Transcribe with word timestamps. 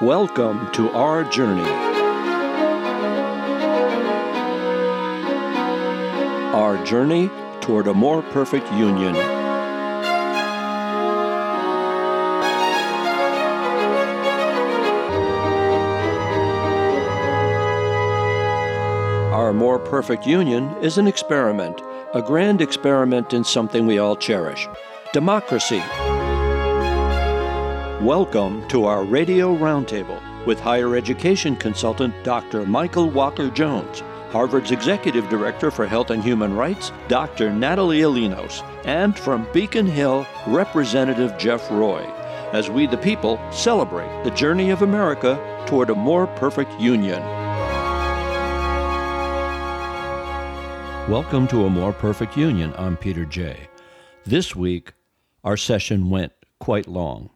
Welcome 0.00 0.70
to 0.74 0.90
our 0.90 1.24
journey. 1.24 1.68
Our 6.54 6.84
journey 6.84 7.28
toward 7.60 7.88
a 7.88 7.94
more 7.94 8.22
perfect 8.22 8.70
union. 8.74 9.16
Our 19.34 19.52
more 19.52 19.80
perfect 19.80 20.28
union 20.28 20.76
is 20.80 20.98
an 20.98 21.08
experiment, 21.08 21.82
a 22.14 22.22
grand 22.22 22.60
experiment 22.60 23.32
in 23.32 23.42
something 23.42 23.84
we 23.84 23.98
all 23.98 24.14
cherish 24.14 24.68
democracy. 25.12 25.82
Welcome 28.02 28.68
to 28.68 28.84
our 28.84 29.02
radio 29.02 29.56
roundtable 29.56 30.22
with 30.46 30.60
higher 30.60 30.94
education 30.94 31.56
consultant 31.56 32.14
Dr. 32.22 32.64
Michael 32.64 33.10
Walker 33.10 33.50
Jones, 33.50 34.04
Harvard's 34.30 34.70
Executive 34.70 35.28
Director 35.28 35.72
for 35.72 35.84
Health 35.84 36.10
and 36.10 36.22
Human 36.22 36.54
Rights, 36.54 36.92
Dr. 37.08 37.52
Natalia 37.52 38.06
Linos, 38.06 38.62
and 38.84 39.18
from 39.18 39.48
Beacon 39.52 39.84
Hill, 39.84 40.24
Representative 40.46 41.36
Jeff 41.38 41.68
Roy, 41.72 42.04
as 42.52 42.70
we 42.70 42.86
the 42.86 42.96
people 42.96 43.40
celebrate 43.50 44.22
the 44.22 44.30
journey 44.30 44.70
of 44.70 44.82
America 44.82 45.64
toward 45.66 45.90
a 45.90 45.94
more 45.96 46.28
perfect 46.28 46.70
union. 46.80 47.20
Welcome 51.10 51.48
to 51.48 51.64
A 51.64 51.68
More 51.68 51.92
Perfect 51.92 52.36
Union. 52.36 52.72
I'm 52.78 52.96
Peter 52.96 53.24
Jay. 53.24 53.66
This 54.24 54.54
week, 54.54 54.92
our 55.42 55.56
session 55.56 56.10
went 56.10 56.32
quite 56.60 56.86
long. 56.86 57.30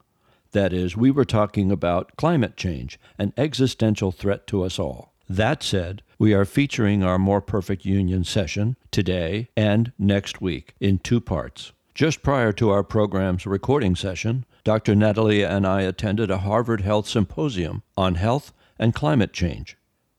That 0.53 0.73
is, 0.73 0.97
we 0.97 1.11
were 1.11 1.25
talking 1.25 1.73
about 1.73 2.17
climate 2.17 2.57
change, 2.57 2.99
an 3.19 3.33
existential 3.37 4.13
threat 4.13 4.47
to 4.49 4.63
us 4.63 4.79
all. 4.79 5.13
That 5.29 5.63
said, 5.63 6.03
we 6.19 6.35
are 6.35 6.45
featuring 6.45 7.03
our 7.03 7.19
More 7.19 7.41
Perfect 7.41 7.87
Union 7.87 8.23
session 8.23 8.77
today 8.91 9.49
and 9.57 9.93
next 9.99 10.43
week 10.43 10.75
in 10.79 10.99
two 10.99 11.21
parts. 11.21 11.73
Just 11.95 12.23
prior 12.23 12.53
to 12.53 12.71
our 12.71 12.83
program's 12.83 13.47
recording 13.47 13.97
session, 13.97 14.45
Dr. 14.65 14.95
Natalia 14.95 15.49
and 15.49 15.67
I 15.67 15.83
attended 15.83 16.31
a 16.31 16.39
Harvard 16.39 16.83
Health 16.83 17.09
Symposium 17.09 17.83
on 17.97 18.17
health 18.17 18.53
and 18.79 18.95
climate 18.95 19.33
change. 19.33 19.77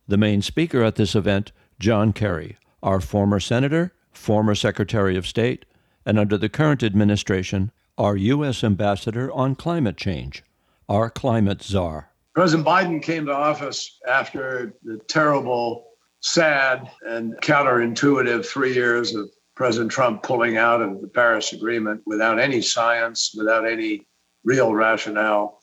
The 0.08 0.18
main 0.18 0.42
speaker 0.42 0.84
at 0.84 0.96
this 0.96 1.16
event, 1.16 1.52
John 1.80 2.12
Kerry, 2.12 2.58
our 2.82 3.00
former 3.00 3.40
senator, 3.40 3.94
former 4.12 4.56
Secretary 4.56 5.16
of 5.16 5.28
State, 5.28 5.66
and 6.06 6.18
under 6.18 6.38
the 6.38 6.50
current 6.50 6.84
administration, 6.84 7.72
our 7.98 8.16
U.S. 8.16 8.64
Ambassador 8.64 9.32
on 9.32 9.56
Climate 9.56 9.98
Change, 9.98 10.44
our 10.90 11.10
climate 11.10 11.62
czar. 11.62 12.10
President 12.34 12.68
Biden 12.68 13.02
came 13.02 13.28
to 13.28 13.34
office 13.34 14.00
after 14.08 14.74
the 14.84 14.98
terrible, 15.08 15.86
sad, 16.22 16.90
and 17.08 17.36
counterintuitive 17.42 18.46
three 18.46 18.74
years 18.74 19.14
of 19.14 19.30
President 19.56 19.92
Trump 19.92 20.24
pulling 20.24 20.58
out 20.58 20.82
of 20.82 21.02
the 21.02 21.08
Paris 21.08 21.54
Agreement 21.54 22.02
without 22.08 22.40
any 22.40 22.62
science, 22.62 23.36
without 23.38 23.68
any 23.68 24.08
real 24.44 24.74
rationale. 24.74 25.60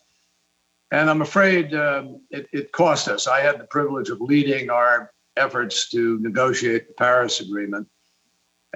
And 0.92 1.10
I'm 1.10 1.22
afraid 1.22 1.74
um, 1.74 2.20
it, 2.30 2.48
it 2.52 2.72
cost 2.72 3.08
us. 3.08 3.26
I 3.26 3.40
had 3.40 3.58
the 3.58 3.64
privilege 3.64 4.10
of 4.10 4.20
leading 4.20 4.70
our 4.70 5.10
efforts 5.36 5.88
to 5.90 6.18
negotiate 6.20 6.86
the 6.88 6.94
Paris 6.94 7.40
Agreement. 7.40 7.88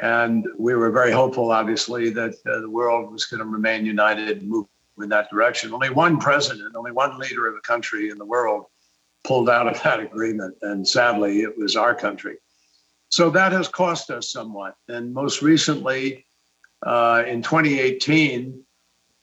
And 0.02 0.46
we 0.58 0.74
were 0.74 0.90
very 0.90 1.12
hopeful, 1.12 1.52
obviously, 1.52 2.10
that 2.10 2.34
uh, 2.46 2.60
the 2.60 2.70
world 2.70 3.12
was 3.12 3.26
going 3.26 3.38
to 3.38 3.46
remain 3.46 3.86
united 3.86 4.38
and 4.38 4.48
move 4.48 4.66
in 5.00 5.08
that 5.08 5.30
direction. 5.30 5.72
Only 5.72 5.90
one 5.90 6.18
president, 6.18 6.74
only 6.76 6.92
one 6.92 7.18
leader 7.18 7.46
of 7.46 7.56
a 7.56 7.60
country 7.60 8.10
in 8.10 8.18
the 8.18 8.24
world 8.24 8.66
pulled 9.24 9.48
out 9.48 9.66
of 9.66 9.80
that 9.82 10.00
agreement. 10.00 10.56
And 10.62 10.86
sadly, 10.86 11.42
it 11.42 11.56
was 11.56 11.76
our 11.76 11.94
country. 11.94 12.36
So 13.08 13.30
that 13.30 13.52
has 13.52 13.68
cost 13.68 14.10
us 14.10 14.32
somewhat. 14.32 14.74
And 14.88 15.12
most 15.12 15.42
recently, 15.42 16.26
uh, 16.84 17.22
in 17.26 17.42
2018, 17.42 18.60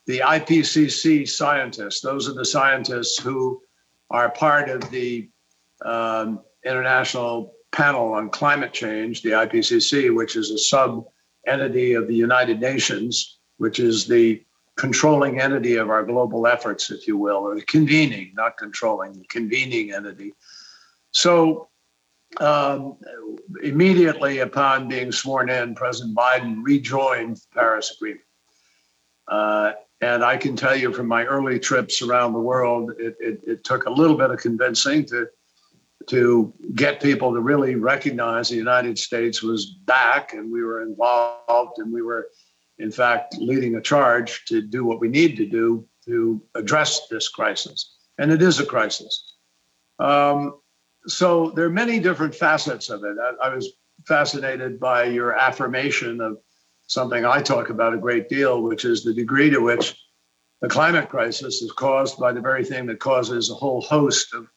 the 0.07 0.19
IPCC 0.19 1.27
scientists, 1.27 2.01
those 2.01 2.27
are 2.27 2.33
the 2.33 2.45
scientists 2.45 3.19
who 3.19 3.61
are 4.09 4.29
part 4.29 4.69
of 4.69 4.89
the 4.91 5.29
um, 5.85 6.41
International 6.65 7.53
Panel 7.71 8.13
on 8.13 8.29
Climate 8.29 8.73
Change, 8.73 9.21
the 9.21 9.31
IPCC, 9.31 10.13
which 10.13 10.35
is 10.35 10.51
a 10.51 10.57
sub 10.57 11.05
entity 11.47 11.93
of 11.93 12.07
the 12.07 12.15
United 12.15 12.59
Nations, 12.59 13.39
which 13.57 13.79
is 13.79 14.07
the 14.07 14.43
controlling 14.77 15.39
entity 15.39 15.75
of 15.75 15.89
our 15.89 16.03
global 16.03 16.47
efforts, 16.47 16.91
if 16.91 17.07
you 17.07 17.17
will, 17.17 17.37
or 17.37 17.55
the 17.55 17.61
convening, 17.61 18.31
not 18.35 18.57
controlling, 18.57 19.13
the 19.13 19.25
convening 19.25 19.93
entity. 19.93 20.33
So, 21.11 21.69
um, 22.39 22.97
immediately 23.61 24.39
upon 24.39 24.87
being 24.87 25.11
sworn 25.11 25.49
in, 25.49 25.75
President 25.75 26.15
Biden 26.15 26.61
rejoined 26.63 27.37
the 27.37 27.47
Paris 27.53 27.91
Agreement. 27.95 28.25
Uh, 29.27 29.73
and 29.99 30.23
I 30.23 30.37
can 30.37 30.55
tell 30.55 30.75
you 30.75 30.91
from 30.93 31.07
my 31.07 31.25
early 31.25 31.59
trips 31.59 32.01
around 32.01 32.33
the 32.33 32.39
world, 32.39 32.93
it, 32.97 33.15
it, 33.19 33.41
it 33.45 33.63
took 33.63 33.85
a 33.85 33.89
little 33.89 34.17
bit 34.17 34.31
of 34.31 34.39
convincing 34.39 35.05
to 35.07 35.27
to 36.07 36.53
get 36.75 37.01
people 37.01 37.33
to 37.33 37.39
really 37.39 37.75
recognize 37.75 38.49
the 38.49 38.55
United 38.55 38.97
States 38.97 39.41
was 39.41 39.65
back 39.85 40.33
and 40.33 40.51
we 40.51 40.63
were 40.63 40.81
involved 40.81 41.77
and 41.77 41.93
we 41.93 42.01
were, 42.01 42.29
in 42.79 42.91
fact, 42.91 43.37
leading 43.37 43.75
a 43.75 43.81
charge 43.81 44.45
to 44.45 44.61
do 44.61 44.85
what 44.85 44.99
we 44.99 45.07
need 45.07 45.37
to 45.37 45.45
do 45.45 45.87
to 46.05 46.41
address 46.55 47.07
this 47.09 47.29
crisis. 47.29 47.95
And 48.17 48.31
it 48.31 48.41
is 48.41 48.59
a 48.59 48.65
crisis. 48.65 49.35
Um, 49.99 50.59
so 51.07 51.51
there 51.51 51.65
are 51.65 51.69
many 51.69 51.99
different 51.99 52.35
facets 52.35 52.89
of 52.89 53.03
it. 53.03 53.17
I, 53.19 53.47
I 53.47 53.55
was 53.55 53.71
fascinated 54.07 54.79
by 54.79 55.05
your 55.05 55.37
affirmation 55.37 56.21
of 56.21 56.37
something 56.87 57.25
I 57.25 57.41
talk 57.41 57.69
about 57.69 57.93
a 57.93 57.97
great 57.97 58.29
deal, 58.29 58.61
which 58.61 58.85
is 58.85 59.03
the 59.03 59.13
degree 59.13 59.49
to 59.49 59.59
which 59.59 59.95
the 60.61 60.69
climate 60.69 61.09
crisis 61.09 61.61
is 61.61 61.71
caused 61.71 62.19
by 62.19 62.31
the 62.31 62.41
very 62.41 62.63
thing 62.63 62.85
that 62.87 62.99
causes 62.99 63.49
a 63.49 63.55
whole 63.55 63.81
host 63.81 64.33
of 64.33 64.47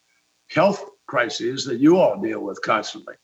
health 0.49 0.83
crises 1.07 1.65
that 1.65 1.79
you 1.79 1.97
all 1.97 2.21
deal 2.21 2.41
with 2.41 2.61
constantly. 2.61 3.15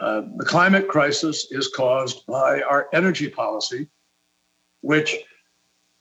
Uh, 0.00 0.22
the 0.36 0.44
climate 0.44 0.88
crisis 0.88 1.48
is 1.50 1.68
caused 1.68 2.26
by 2.26 2.62
our 2.62 2.88
energy 2.92 3.28
policy, 3.28 3.88
which 4.80 5.16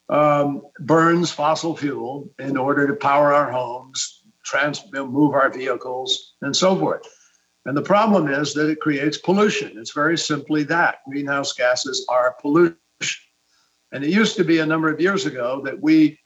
um, 0.09 0.61
burns 0.79 1.31
fossil 1.31 1.75
fuel 1.75 2.29
in 2.39 2.57
order 2.57 2.87
to 2.87 2.93
power 2.93 3.33
our 3.33 3.51
homes, 3.51 4.23
trans- 4.45 4.83
move 4.93 5.33
our 5.33 5.49
vehicles, 5.49 6.35
and 6.41 6.55
so 6.55 6.77
forth. 6.77 7.01
And 7.65 7.77
the 7.77 7.81
problem 7.81 8.27
is 8.27 8.53
that 8.53 8.69
it 8.69 8.79
creates 8.79 9.17
pollution. 9.17 9.77
It's 9.77 9.93
very 9.93 10.17
simply 10.17 10.63
that 10.63 10.99
greenhouse 11.07 11.53
gases 11.53 12.05
are 12.09 12.35
pollution. 12.41 12.77
And 13.91 14.03
it 14.03 14.09
used 14.09 14.37
to 14.37 14.43
be 14.43 14.59
a 14.59 14.65
number 14.65 14.91
of 14.91 15.01
years 15.01 15.25
ago 15.25 15.61
that 15.65 15.79
we 15.79 16.17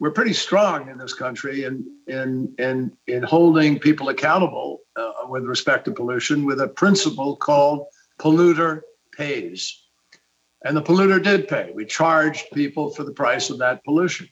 we're 0.00 0.12
pretty 0.12 0.32
strong 0.32 0.88
in 0.88 0.98
this 0.98 1.14
country 1.14 1.64
in 1.64 1.84
in 2.06 2.54
in 2.58 2.96
in 3.06 3.22
holding 3.22 3.78
people 3.78 4.08
accountable 4.08 4.80
uh, 4.96 5.12
with 5.28 5.44
respect 5.44 5.84
to 5.86 5.92
pollution 5.92 6.44
with 6.44 6.60
a 6.60 6.68
principle 6.68 7.36
called 7.36 7.86
polluter 8.18 8.82
pays. 9.12 9.84
And 10.64 10.76
the 10.76 10.82
polluter 10.82 11.22
did 11.22 11.48
pay. 11.48 11.70
We 11.74 11.84
charged 11.84 12.46
people 12.52 12.90
for 12.90 13.04
the 13.04 13.12
price 13.12 13.50
of 13.50 13.58
that 13.58 13.84
pollution. 13.84 14.28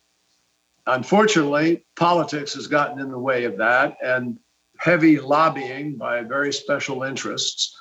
Unfortunately 0.86 1.84
politics 1.96 2.54
has 2.54 2.66
gotten 2.66 3.00
in 3.00 3.10
the 3.10 3.18
way 3.18 3.44
of 3.44 3.56
that 3.58 3.96
and 4.04 4.38
heavy 4.78 5.18
lobbying 5.18 5.96
by 5.96 6.22
very 6.22 6.52
special 6.52 7.02
interests 7.02 7.74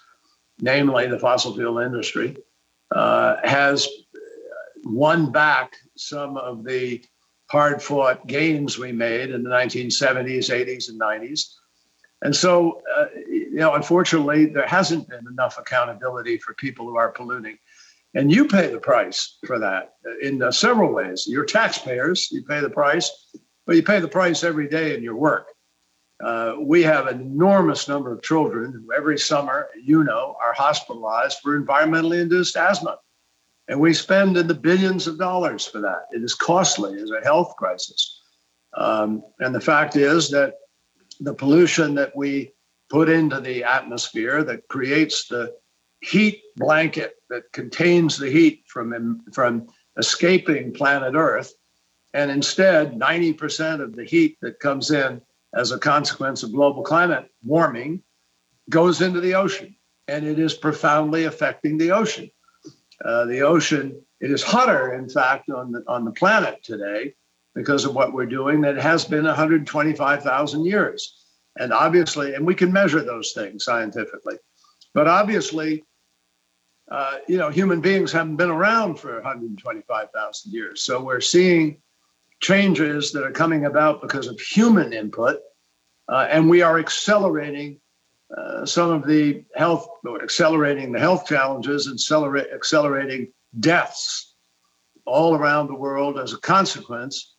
namely 0.61 1.07
the 1.07 1.19
fossil 1.19 1.53
fuel 1.53 1.79
industry 1.79 2.35
uh, 2.91 3.35
has 3.43 3.87
won 4.83 5.31
back 5.31 5.75
some 5.97 6.37
of 6.37 6.63
the 6.63 7.03
hard 7.55 7.81
fought 7.81 8.27
gains 8.27 8.77
we 8.77 8.91
made 8.91 9.29
in 9.31 9.41
the 9.41 9.49
1970s, 9.49 10.49
80s, 10.49 10.89
and 10.89 10.99
90s. 10.99 11.53
And 12.21 12.35
so, 12.35 12.81
uh, 12.97 13.05
you 13.29 13.55
know, 13.55 13.75
unfortunately, 13.75 14.47
there 14.47 14.67
hasn't 14.67 15.07
been 15.07 15.25
enough 15.31 15.57
accountability 15.57 16.37
for 16.37 16.53
people 16.55 16.85
who 16.85 16.97
are 16.97 17.11
polluting. 17.11 17.57
And 18.13 18.29
you 18.29 18.45
pay 18.49 18.67
the 18.67 18.79
price 18.79 19.37
for 19.47 19.57
that 19.59 19.93
in 20.21 20.41
uh, 20.41 20.51
several 20.51 20.91
ways. 20.91 21.27
You're 21.27 21.45
taxpayers, 21.45 22.29
you 22.29 22.43
pay 22.43 22.59
the 22.59 22.69
price, 22.69 23.09
but 23.65 23.77
you 23.77 23.83
pay 23.83 24.01
the 24.01 24.09
price 24.09 24.43
every 24.43 24.67
day 24.67 24.93
in 24.93 25.01
your 25.01 25.15
work. 25.15 25.47
Uh, 26.21 26.55
we 26.59 26.83
have 26.83 27.07
an 27.07 27.21
enormous 27.21 27.87
number 27.87 28.11
of 28.11 28.21
children 28.21 28.73
who 28.73 28.93
every 28.93 29.17
summer, 29.17 29.69
you 29.81 30.03
know, 30.03 30.35
are 30.45 30.53
hospitalized 30.53 31.37
for 31.41 31.57
environmentally 31.57 32.21
induced 32.21 32.57
asthma. 32.57 32.97
And 33.67 33.79
we 33.79 33.93
spend 33.93 34.37
in 34.37 34.47
the 34.47 34.53
billions 34.53 35.07
of 35.07 35.17
dollars 35.17 35.65
for 35.65 35.81
that. 35.81 36.07
It 36.11 36.23
is 36.23 36.35
costly 36.35 37.01
as 37.01 37.11
a 37.11 37.23
health 37.23 37.55
crisis. 37.57 38.21
Um, 38.77 39.23
and 39.39 39.55
the 39.55 39.61
fact 39.61 39.95
is 39.95 40.29
that 40.29 40.55
the 41.19 41.33
pollution 41.33 41.95
that 41.95 42.15
we 42.15 42.51
put 42.89 43.09
into 43.09 43.39
the 43.39 43.63
atmosphere 43.63 44.43
that 44.43 44.67
creates 44.67 45.27
the 45.27 45.55
heat 46.01 46.43
blanket 46.55 47.15
that 47.29 47.51
contains 47.51 48.17
the 48.17 48.29
heat 48.29 48.63
from, 48.67 49.21
from 49.33 49.67
escaping 49.97 50.73
planet 50.73 51.15
Earth 51.15 51.53
And 52.13 52.29
instead, 52.29 52.93
90% 52.93 53.81
of 53.81 53.95
the 53.95 54.05
heat 54.05 54.37
that 54.41 54.59
comes 54.59 54.91
in 54.91 55.21
as 55.55 55.71
a 55.71 55.79
consequence 55.79 56.43
of 56.43 56.53
global 56.53 56.83
climate 56.83 57.29
warming 57.43 58.03
goes 58.69 59.01
into 59.01 59.21
the 59.21 59.35
ocean. 59.35 59.75
And 60.07 60.25
it 60.25 60.37
is 60.37 60.53
profoundly 60.53 61.25
affecting 61.25 61.77
the 61.77 61.91
ocean. 61.91 62.29
Uh, 63.03 63.25
the 63.25 63.41
ocean, 63.41 64.01
it 64.21 64.31
is 64.31 64.43
hotter, 64.43 64.93
in 64.93 65.09
fact, 65.09 65.49
on 65.49 65.71
the, 65.71 65.83
on 65.87 66.05
the 66.05 66.11
planet 66.11 66.63
today 66.63 67.13
because 67.53 67.85
of 67.85 67.95
what 67.95 68.13
we're 68.13 68.25
doing 68.25 68.61
that 68.61 68.77
has 68.77 69.05
been 69.05 69.25
125,000 69.25 70.65
years. 70.65 71.25
And 71.57 71.71
obviously, 71.71 72.33
and 72.33 72.45
we 72.45 72.55
can 72.55 72.71
measure 72.71 73.01
those 73.01 73.31
things 73.31 73.63
scientifically. 73.63 74.35
But 74.93 75.07
obviously, 75.07 75.85
uh, 76.91 77.17
you 77.27 77.37
know, 77.37 77.49
human 77.49 77.81
beings 77.81 78.11
haven't 78.11 78.35
been 78.35 78.51
around 78.51 78.99
for 78.99 79.15
125,000 79.15 80.53
years. 80.53 80.81
So 80.83 81.03
we're 81.03 81.21
seeing 81.21 81.81
changes 82.41 83.11
that 83.13 83.23
are 83.23 83.31
coming 83.31 83.65
about 83.65 84.01
because 84.01 84.27
of 84.27 84.39
human 84.39 84.93
input. 84.93 85.39
Uh, 86.07 86.27
and 86.29 86.49
we 86.49 86.61
are 86.61 86.77
accelerating 86.77 87.79
uh, 88.37 88.65
some 88.65 88.91
of 88.91 89.07
the 89.07 89.43
health, 89.55 89.87
accelerating 90.21 90.91
the 90.91 90.99
health 90.99 91.25
challenges 91.25 91.87
and 91.87 91.95
accelerate, 91.95 92.47
accelerating 92.53 93.31
deaths 93.59 94.35
all 95.05 95.35
around 95.35 95.67
the 95.67 95.75
world 95.75 96.19
as 96.19 96.33
a 96.33 96.37
consequence 96.39 97.35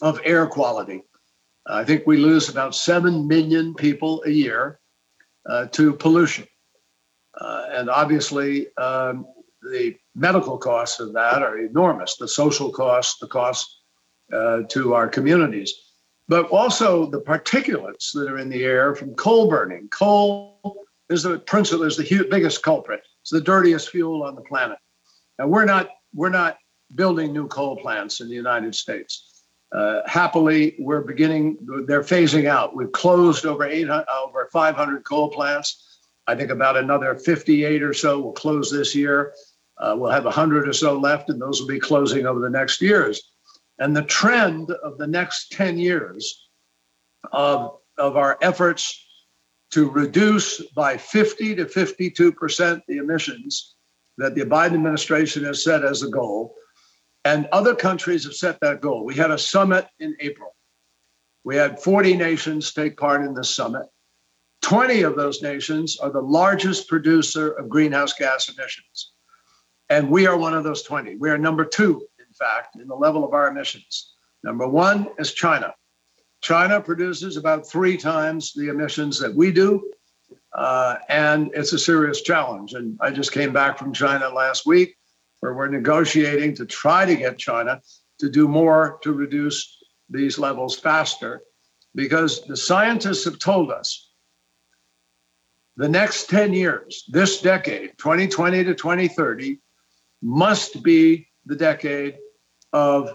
of 0.00 0.20
air 0.24 0.46
quality. 0.46 1.02
I 1.66 1.84
think 1.84 2.06
we 2.06 2.16
lose 2.16 2.48
about 2.48 2.74
7 2.74 3.28
million 3.28 3.74
people 3.74 4.22
a 4.24 4.30
year 4.30 4.80
uh, 5.48 5.66
to 5.66 5.92
pollution. 5.92 6.46
Uh, 7.38 7.66
and 7.70 7.90
obviously, 7.90 8.74
um, 8.78 9.26
the 9.62 9.96
medical 10.14 10.56
costs 10.56 10.98
of 11.00 11.12
that 11.12 11.42
are 11.42 11.58
enormous 11.58 12.16
the 12.16 12.28
social 12.28 12.70
costs, 12.70 13.18
the 13.18 13.26
costs 13.26 13.82
uh, 14.32 14.62
to 14.68 14.94
our 14.94 15.08
communities, 15.08 15.74
but 16.28 16.46
also 16.50 17.06
the 17.06 17.20
particulates 17.20 18.12
that 18.12 18.28
are 18.30 18.38
in 18.38 18.50
the 18.50 18.64
air 18.64 18.94
from 18.94 19.14
coal 19.14 19.48
burning. 19.48 19.88
Coal 19.88 20.84
is 21.08 21.22
the 21.22 21.38
principal, 21.38 21.84
is 21.84 21.96
the 21.96 22.26
biggest 22.30 22.62
culprit. 22.62 23.02
It's 23.22 23.30
the 23.30 23.40
dirtiest 23.40 23.90
fuel 23.90 24.22
on 24.22 24.34
the 24.34 24.42
planet. 24.42 24.78
And 25.38 25.50
we're 25.50 25.64
not, 25.64 25.88
we're 26.14 26.28
not 26.28 26.58
building 26.94 27.32
new 27.32 27.48
coal 27.48 27.76
plants 27.76 28.20
in 28.20 28.28
the 28.28 28.34
United 28.34 28.74
States. 28.74 29.44
Uh, 29.72 30.00
happily, 30.06 30.76
we're 30.78 31.02
beginning, 31.02 31.58
they're 31.86 32.02
phasing 32.02 32.46
out. 32.46 32.74
We've 32.74 32.92
closed 32.92 33.44
over 33.46 33.64
800, 33.64 34.06
over 34.24 34.48
500 34.52 35.04
coal 35.04 35.30
plants. 35.30 36.00
I 36.26 36.34
think 36.34 36.50
about 36.50 36.76
another 36.76 37.14
58 37.16 37.82
or 37.82 37.94
so 37.94 38.20
will 38.20 38.32
close 38.32 38.70
this 38.70 38.94
year. 38.94 39.32
Uh, 39.78 39.94
we'll 39.96 40.10
have 40.10 40.24
100 40.24 40.68
or 40.68 40.72
so 40.72 40.98
left, 40.98 41.30
and 41.30 41.40
those 41.40 41.60
will 41.60 41.68
be 41.68 41.78
closing 41.78 42.26
over 42.26 42.40
the 42.40 42.50
next 42.50 42.82
years. 42.82 43.30
And 43.78 43.96
the 43.96 44.02
trend 44.02 44.70
of 44.70 44.98
the 44.98 45.06
next 45.06 45.52
10 45.52 45.78
years 45.78 46.48
of, 47.32 47.78
of 47.96 48.16
our 48.16 48.38
efforts 48.42 49.04
to 49.70 49.90
reduce 49.90 50.62
by 50.72 50.96
50 50.96 51.56
to 51.56 51.64
52% 51.66 52.82
the 52.88 52.96
emissions 52.96 53.74
that 54.16 54.34
the 54.34 54.42
Biden 54.42 54.74
administration 54.74 55.44
has 55.44 55.62
set 55.62 55.84
as 55.84 56.02
a 56.02 56.08
goal, 56.08 56.54
and 57.24 57.46
other 57.52 57.74
countries 57.74 58.24
have 58.24 58.34
set 58.34 58.58
that 58.60 58.80
goal. 58.80 59.04
We 59.04 59.14
had 59.14 59.30
a 59.30 59.38
summit 59.38 59.86
in 60.00 60.16
April. 60.20 60.56
We 61.44 61.56
had 61.56 61.80
40 61.80 62.16
nations 62.16 62.72
take 62.72 62.96
part 62.96 63.24
in 63.24 63.34
this 63.34 63.54
summit. 63.54 63.86
20 64.62 65.02
of 65.02 65.16
those 65.16 65.40
nations 65.40 65.98
are 65.98 66.10
the 66.10 66.20
largest 66.20 66.88
producer 66.88 67.52
of 67.52 67.68
greenhouse 67.68 68.12
gas 68.12 68.48
emissions. 68.48 69.12
And 69.88 70.10
we 70.10 70.26
are 70.26 70.36
one 70.36 70.54
of 70.54 70.64
those 70.64 70.82
20. 70.82 71.16
We 71.16 71.30
are 71.30 71.38
number 71.38 71.64
two, 71.64 72.07
fact, 72.38 72.76
in 72.76 72.88
the 72.88 72.94
level 72.94 73.24
of 73.24 73.34
our 73.34 73.48
emissions. 73.48 74.14
Number 74.44 74.68
one 74.68 75.08
is 75.18 75.32
China. 75.32 75.74
China 76.40 76.80
produces 76.80 77.36
about 77.36 77.68
three 77.68 77.96
times 77.96 78.52
the 78.52 78.68
emissions 78.68 79.18
that 79.18 79.34
we 79.34 79.50
do. 79.50 79.90
Uh, 80.52 80.96
and 81.08 81.50
it's 81.54 81.72
a 81.72 81.78
serious 81.78 82.22
challenge. 82.22 82.74
And 82.74 82.96
I 83.00 83.10
just 83.10 83.32
came 83.32 83.52
back 83.52 83.78
from 83.78 83.92
China 83.92 84.28
last 84.28 84.66
week, 84.66 84.96
where 85.40 85.54
we're 85.54 85.68
negotiating 85.68 86.54
to 86.56 86.66
try 86.66 87.04
to 87.04 87.16
get 87.16 87.38
China 87.38 87.80
to 88.20 88.30
do 88.30 88.48
more 88.48 88.98
to 89.02 89.12
reduce 89.12 89.76
these 90.08 90.38
levels 90.38 90.78
faster, 90.78 91.42
because 91.94 92.44
the 92.46 92.56
scientists 92.56 93.24
have 93.24 93.38
told 93.38 93.70
us 93.70 94.08
the 95.76 95.88
next 95.88 96.28
10 96.28 96.54
years, 96.54 97.04
this 97.08 97.40
decade, 97.40 97.96
2020 97.98 98.64
to 98.64 98.74
2030, 98.74 99.60
must 100.22 100.82
be 100.82 101.28
the 101.46 101.54
decade 101.54 102.18
of 102.72 103.12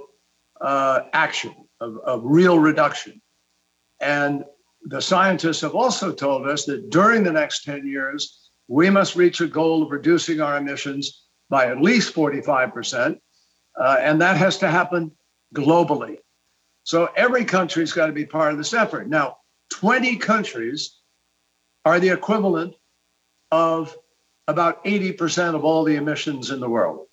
uh, 0.61 1.01
action, 1.13 1.53
of, 1.79 1.97
of 2.00 2.21
real 2.23 2.59
reduction. 2.59 3.21
And 4.00 4.44
the 4.85 5.01
scientists 5.01 5.61
have 5.61 5.75
also 5.75 6.11
told 6.11 6.47
us 6.47 6.65
that 6.65 6.89
during 6.89 7.23
the 7.23 7.31
next 7.31 7.63
10 7.63 7.88
years, 7.88 8.50
we 8.67 8.89
must 8.89 9.15
reach 9.15 9.41
a 9.41 9.47
goal 9.47 9.83
of 9.83 9.91
reducing 9.91 10.41
our 10.41 10.57
emissions 10.57 11.25
by 11.50 11.67
at 11.67 11.81
least 11.81 12.13
45%. 12.13 13.17
Uh, 13.79 13.97
and 14.00 14.21
that 14.21 14.38
has 14.38 14.57
to 14.59 14.69
happen 14.69 15.11
globally. 15.56 16.17
So 16.83 17.09
every 17.15 17.45
country's 17.45 17.94
got 17.94 18.07
to 18.07 18.13
be 18.13 18.25
part 18.25 18.51
of 18.51 18.57
this 18.57 18.73
effort. 18.73 19.07
Now, 19.07 19.38
20 19.71 20.17
countries 20.17 20.99
are 21.85 21.99
the 21.99 22.09
equivalent 22.09 22.75
of 23.51 23.95
about 24.47 24.83
80% 24.83 25.56
of 25.56 25.63
all 25.63 25.83
the 25.83 25.95
emissions 25.95 26.51
in 26.51 26.59
the 26.59 26.69
world. 26.69 27.07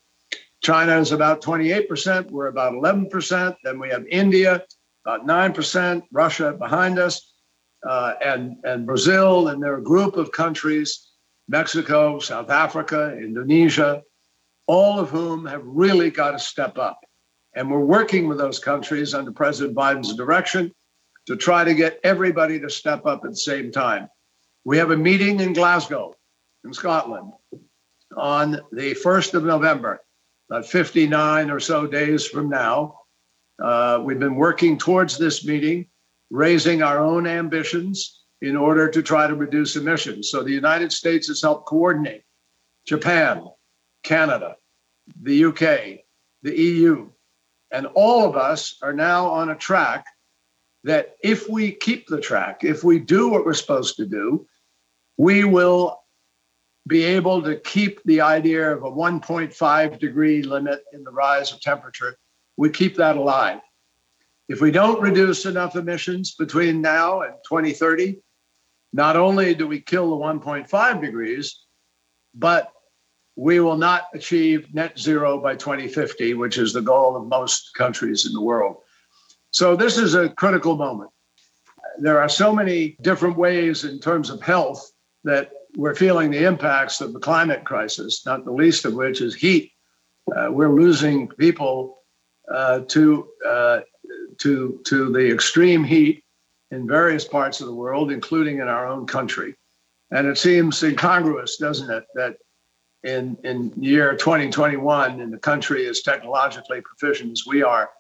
China 0.63 0.99
is 0.99 1.13
about 1.13 1.43
28%, 1.43 2.31
we're 2.31 2.49
about 2.49 2.75
11%. 2.75 3.57
Then 3.65 3.79
we 3.79 3.89
have 3.89 4.07
India, 4.09 4.63
about 5.07 5.27
9%, 5.27 6.03
Russia 6.13 6.53
behind 6.53 6.99
us, 6.99 7.33
uh, 7.89 8.15
and, 8.23 8.57
and 8.65 8.87
Brazil. 8.87 9.49
And 9.49 9.63
there 9.63 9.75
are 9.75 9.79
a 9.79 9.83
group 9.83 10.17
of 10.17 10.33
countries, 10.33 11.13
Mexico, 11.49 12.19
South 12.19 12.51
Africa, 12.51 13.17
Indonesia, 13.17 14.03
all 14.67 15.01
of 15.01 15.09
whom 15.09 15.47
have 15.47 15.63
really 15.65 16.11
got 16.11 16.33
to 16.33 16.39
step 16.39 16.77
up. 16.79 17.01
And 17.55 17.71
we're 17.71 17.81
working 17.81 18.29
with 18.29 18.39
those 18.39 18.59
countries 18.59 19.15
under 19.15 19.33
President 19.33 19.77
Biden's 19.77 20.15
direction 20.15 20.73
to 21.27 21.37
try 21.37 21.65
to 21.65 21.75
get 21.75 21.99
everybody 22.05 22.61
to 22.61 22.71
step 22.71 23.07
up 23.07 23.25
at 23.25 23.31
the 23.31 23.37
same 23.37 23.73
time. 23.73 24.09
We 24.65 24.77
have 24.79 24.91
a 24.91 24.97
meeting 24.97 25.41
in 25.41 25.55
Glasgow, 25.55 26.15
in 26.65 26.73
Scotland, 26.73 27.33
on 28.17 28.61
the 28.73 28.95
1st 28.95 29.35
of 29.35 29.45
November, 29.45 30.01
about 30.51 30.67
59 30.67 31.51
or 31.51 31.61
so 31.61 31.87
days 31.87 32.27
from 32.27 32.49
now. 32.49 32.99
Uh, 33.63 34.01
we've 34.03 34.19
been 34.19 34.35
working 34.35 34.77
towards 34.77 35.17
this 35.17 35.45
meeting, 35.45 35.87
raising 36.31 36.83
our 36.83 36.99
own 36.99 37.27
ambitions 37.27 38.25
in 38.43 38.57
order 38.57 38.89
to 38.89 39.03
try 39.03 39.27
to 39.27 39.35
reduce 39.35 39.77
emissions. 39.77 40.31
So 40.31 40.43
the 40.43 40.51
United 40.51 40.93
States 40.93 41.29
has 41.29 41.41
helped 41.43 41.69
coordinate 41.69 42.25
Japan, 42.87 43.45
Canada, 44.03 44.57
the 45.23 45.45
UK, 45.45 46.01
the 46.43 46.57
EU, 46.57 47.11
and 47.71 47.87
all 47.95 48.29
of 48.29 48.35
us 48.35 48.77
are 48.83 48.95
now 48.95 49.27
on 49.27 49.51
a 49.51 49.57
track 49.57 50.05
that 50.83 51.17
if 51.23 51.49
we 51.49 51.73
keep 51.73 52.09
the 52.09 52.21
track, 52.21 52.65
if 52.65 52.83
we 52.83 52.99
do 52.99 53.29
what 53.29 53.45
we're 53.45 53.55
supposed 53.55 53.97
to 53.97 54.07
do, 54.07 54.47
we 55.19 55.45
will 55.45 56.00
be 56.87 57.05
able 57.05 57.43
to 57.43 57.57
keep 57.61 58.03
the 58.05 58.21
idea 58.21 58.73
of 58.73 58.83
a 58.83 58.91
1.5 58.91 59.99
degree 59.99 60.43
limit 60.43 60.83
in 60.93 61.05
the 61.05 61.11
rise 61.11 61.53
of 61.53 61.61
temperature. 61.61 62.17
We 62.57 62.71
keep 62.71 62.97
that 62.97 63.17
alive. 63.17 63.61
If 64.49 64.61
we 64.61 64.71
don't 64.71 65.01
reduce 65.01 65.47
enough 65.47 65.77
emissions 65.77 66.35
between 66.35 66.81
now 66.81 67.23
and 67.23 67.35
2030, 67.49 68.19
not 68.93 69.17
only 69.17 69.55
do 69.55 69.67
we 69.67 69.81
kill 69.81 70.11
the 70.11 70.17
1.5 70.17 71.01
degrees, 71.01 71.61
but 72.35 72.73
we 73.37 73.61
will 73.61 73.77
not 73.77 74.09
achieve 74.13 74.75
net 74.75 74.99
zero 74.99 75.41
by 75.41 75.55
2050, 75.55 76.35
which 76.35 76.59
is 76.59 76.73
the 76.73 76.83
goal 76.83 77.17
of 77.17 77.27
most 77.27 77.71
countries 77.77 78.27
in 78.27 78.33
the 78.33 78.43
world. 78.43 78.79
So, 79.53 79.77
this 79.77 79.97
is 79.97 80.15
a 80.15 80.29
critical 80.29 80.77
moment. 80.77 81.11
There 81.99 82.21
are 82.21 82.29
so 82.29 82.53
many 82.53 82.97
different 83.03 83.37
ways 83.37 83.85
in 83.85 83.99
terms 83.99 84.31
of 84.31 84.43
health 84.43 84.91
that 85.25 85.51
we're 85.77 85.95
feeling 85.95 86.31
the 86.31 86.45
impacts 86.45 87.01
of 87.01 87.13
the 87.13 87.21
climate 87.21 87.65
crisis, 87.65 88.25
not 88.27 88.45
the 88.45 88.53
least 88.53 88.85
of 88.85 88.95
which 88.95 89.21
is 89.21 89.35
heat. 89.35 89.73
Uh, 90.35 90.49
we're 90.51 90.73
losing 90.73 91.29
people 91.29 91.99
uh, 92.53 92.81
to 92.89 93.29
uh, 93.47 93.81
to 94.39 94.81
to 94.85 95.13
the 95.13 95.33
extreme 95.33 95.85
heat 95.85 96.25
in 96.71 96.87
various 96.87 97.25
parts 97.25 97.61
of 97.61 97.67
the 97.67 97.75
world, 97.75 98.13
including 98.13 98.61
in 98.61 98.69
our 98.69 98.87
own 98.87 99.07
country. 99.07 99.55
And 100.11 100.27
it 100.27 100.39
seems 100.39 100.83
incongruous, 100.83 101.57
doesn't 101.57 101.91
it, 101.91 102.05
that 102.15 102.37
in 103.03 103.37
in 103.45 103.73
year 103.77 104.17
2021, 104.17 105.21
in 105.21 105.31
the 105.31 105.39
country 105.39 105.87
as 105.87 106.03
technologically 106.03 106.81
proficient 106.81 107.33
as 107.33 107.45
we 107.47 107.63
are, 107.63 107.91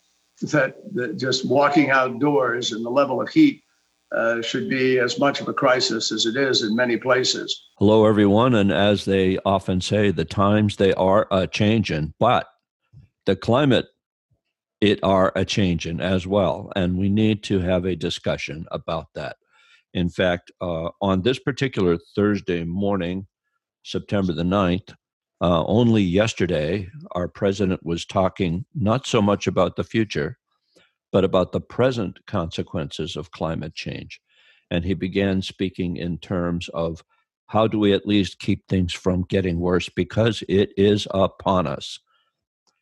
that, 0.43 0.77
that 0.95 1.17
just 1.17 1.47
walking 1.47 1.91
outdoors 1.91 2.73
and 2.73 2.85
the 2.85 2.91
level 2.91 3.21
of 3.21 3.29
heat 3.29 3.63
uh, 4.13 4.43
should 4.43 4.69
be 4.69 4.99
as 4.99 5.19
much 5.19 5.41
of 5.41 5.49
a 5.49 5.53
crisis 5.53 6.11
as 6.11 6.27
it 6.27 6.37
is 6.37 6.63
in 6.63 6.75
many 6.75 6.97
places. 6.97 7.69
Hello, 7.79 8.07
everyone. 8.07 8.55
And 8.55 8.73
as 8.73 9.05
they 9.05 9.39
often 9.45 9.81
say, 9.81 10.11
the 10.11 10.25
times 10.25 10.77
they 10.77 10.93
are 10.95 11.27
a 11.31 11.47
changing, 11.47 12.15
but 12.19 12.47
the 13.27 13.37
climate 13.37 13.87
it 14.81 14.99
are 15.03 15.33
a 15.37 15.45
changing 15.45 16.01
as 16.01 16.27
well. 16.27 16.73
And 16.75 16.97
we 16.97 17.09
need 17.09 17.43
to 17.45 17.61
have 17.61 17.85
a 17.85 17.95
discussion 17.95 18.67
about 18.71 19.09
that. 19.15 19.37
In 19.93 20.09
fact, 20.09 20.51
uh, 20.61 20.91
on 21.03 21.23
this 21.23 21.39
particular 21.39 21.99
Thursday 22.15 22.65
morning, 22.65 23.27
September 23.83 24.33
the 24.33 24.43
9th, 24.43 24.95
uh, 25.43 25.65
only 25.67 26.03
yesterday, 26.03 26.89
our 27.13 27.29
president 27.29 27.85
was 27.85 28.05
talking 28.05 28.65
not 28.75 29.07
so 29.07 29.23
much 29.23 29.47
about 29.47 29.77
the 29.77 29.85
future, 29.85 30.39
but 31.13 31.25
about 31.25 31.53
the 31.53 31.61
present 31.61 32.19
consequences 32.27 33.17
of 33.17 33.31
climate 33.31 33.75
change. 33.75 34.21
And 34.71 34.85
he 34.85 34.95
began 34.95 35.43
speaking 35.43 35.97
in 35.97 36.19
terms 36.19 36.69
of 36.69 37.03
how 37.47 37.67
do 37.67 37.79
we 37.79 37.93
at 37.93 38.07
least 38.07 38.39
keep 38.39 38.67
things 38.69 38.93
from 38.93 39.23
getting 39.23 39.59
worse 39.59 39.89
because 39.89 40.45
it 40.49 40.71
is 40.77 41.09
upon 41.11 41.67
us. 41.67 41.99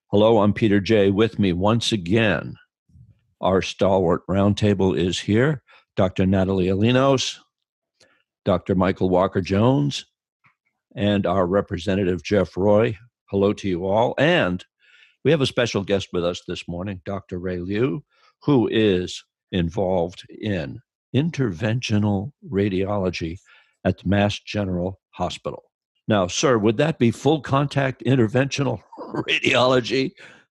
Hello, 0.08 0.40
I'm 0.40 0.52
Peter 0.52 0.80
Jay. 0.80 1.11
With 1.11 1.38
me 1.38 1.52
once 1.52 1.92
again, 1.92 2.56
our 3.40 3.62
stalwart 3.62 4.26
roundtable 4.26 4.99
is 4.99 5.20
here 5.20 5.62
Dr. 5.97 6.26
Natalia 6.26 6.75
Linos, 6.75 7.38
Dr. 8.44 8.75
Michael 8.75 9.11
Walker 9.11 9.40
Jones, 9.40 10.06
and 10.94 11.26
our 11.26 11.47
representative, 11.47 12.23
Jeff 12.23 12.56
Roy. 12.56 12.97
Hello 13.26 13.52
to 13.54 13.68
you 13.68 13.87
all. 13.87 14.14
And 14.18 14.64
we 15.25 15.30
have 15.30 15.40
a 15.40 15.47
special 15.47 15.82
guest 15.82 16.08
with 16.12 16.25
us 16.25 16.42
this 16.47 16.68
morning, 16.68 17.00
Dr. 17.04 17.38
Ray 17.38 17.58
Liu, 17.58 18.04
who 18.42 18.68
is 18.68 19.23
involved 19.52 20.26
in 20.30 20.80
interventional 21.14 22.33
radiology 22.50 23.38
at 23.85 24.04
Mass 24.04 24.38
General 24.40 25.00
Hospital. 25.11 25.64
Now, 26.07 26.26
sir, 26.26 26.59
would 26.59 26.78
that 26.78 26.99
be 26.99 27.11
full 27.11 27.40
contact 27.40 28.02
interventional 28.04 28.80
radiology? 28.99 30.12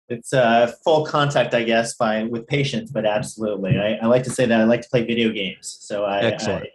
It's 0.08 0.32
uh, 0.32 0.72
full 0.84 1.06
contact, 1.06 1.54
I 1.54 1.62
guess, 1.62 1.94
by 1.94 2.24
with 2.24 2.46
patients, 2.46 2.90
but 2.90 3.06
absolutely. 3.06 3.78
I, 3.78 3.94
I 4.02 4.06
like 4.06 4.24
to 4.24 4.30
say 4.30 4.44
that 4.46 4.60
I 4.60 4.64
like 4.64 4.82
to 4.82 4.88
play 4.88 5.04
video 5.04 5.30
games. 5.30 5.78
So 5.80 6.04
I, 6.04 6.20
Excellent. 6.20 6.64
I, 6.64 6.68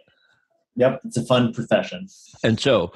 yep, 0.74 1.00
it's 1.04 1.18
a 1.18 1.24
fun 1.24 1.52
profession. 1.52 2.06
And 2.42 2.58
so, 2.58 2.92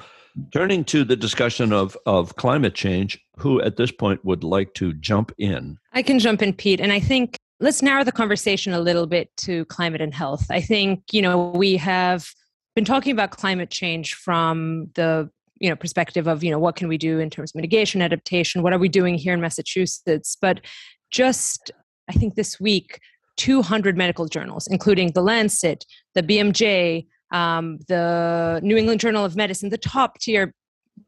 turning 0.51 0.83
to 0.85 1.03
the 1.03 1.15
discussion 1.15 1.73
of, 1.73 1.97
of 2.05 2.35
climate 2.37 2.73
change, 2.73 3.23
who 3.37 3.61
at 3.61 3.77
this 3.77 3.91
point 3.91 4.23
would 4.25 4.43
like 4.43 4.73
to 4.75 4.93
jump 4.93 5.31
in? 5.37 5.77
I 5.93 6.01
can 6.01 6.17
jump 6.17 6.41
in, 6.41 6.53
Pete. 6.53 6.79
And 6.79 6.91
I 6.91 6.99
think 6.99 7.37
let's 7.61 7.83
narrow 7.83 8.03
the 8.03 8.11
conversation 8.11 8.73
a 8.73 8.79
little 8.79 9.05
bit 9.05 9.29
to 9.37 9.63
climate 9.65 10.01
and 10.01 10.13
health. 10.13 10.47
I 10.49 10.61
think, 10.61 11.03
you 11.11 11.21
know, 11.21 11.51
we 11.55 11.77
have 11.77 12.27
been 12.75 12.85
talking 12.85 13.11
about 13.11 13.31
climate 13.31 13.69
change 13.69 14.15
from 14.15 14.89
the 14.95 15.29
you 15.59 15.69
know 15.69 15.75
perspective 15.75 16.27
of 16.27 16.43
you 16.43 16.49
know 16.49 16.57
what 16.57 16.75
can 16.75 16.87
we 16.87 16.97
do 16.97 17.19
in 17.19 17.29
terms 17.29 17.51
of 17.51 17.55
mitigation 17.55 18.01
adaptation 18.01 18.63
what 18.63 18.73
are 18.73 18.79
we 18.79 18.89
doing 18.89 19.13
here 19.13 19.31
in 19.31 19.39
massachusetts 19.39 20.35
but 20.41 20.59
just 21.11 21.69
i 22.09 22.13
think 22.13 22.33
this 22.33 22.59
week 22.59 22.99
200 23.37 23.95
medical 23.95 24.25
journals 24.25 24.65
including 24.71 25.11
the 25.11 25.21
lancet 25.21 25.85
the 26.15 26.23
bmj 26.23 27.05
um, 27.31 27.77
the 27.87 28.59
new 28.63 28.75
england 28.75 28.99
journal 28.99 29.23
of 29.23 29.35
medicine 29.35 29.69
the 29.69 29.77
top 29.77 30.17
tier 30.17 30.51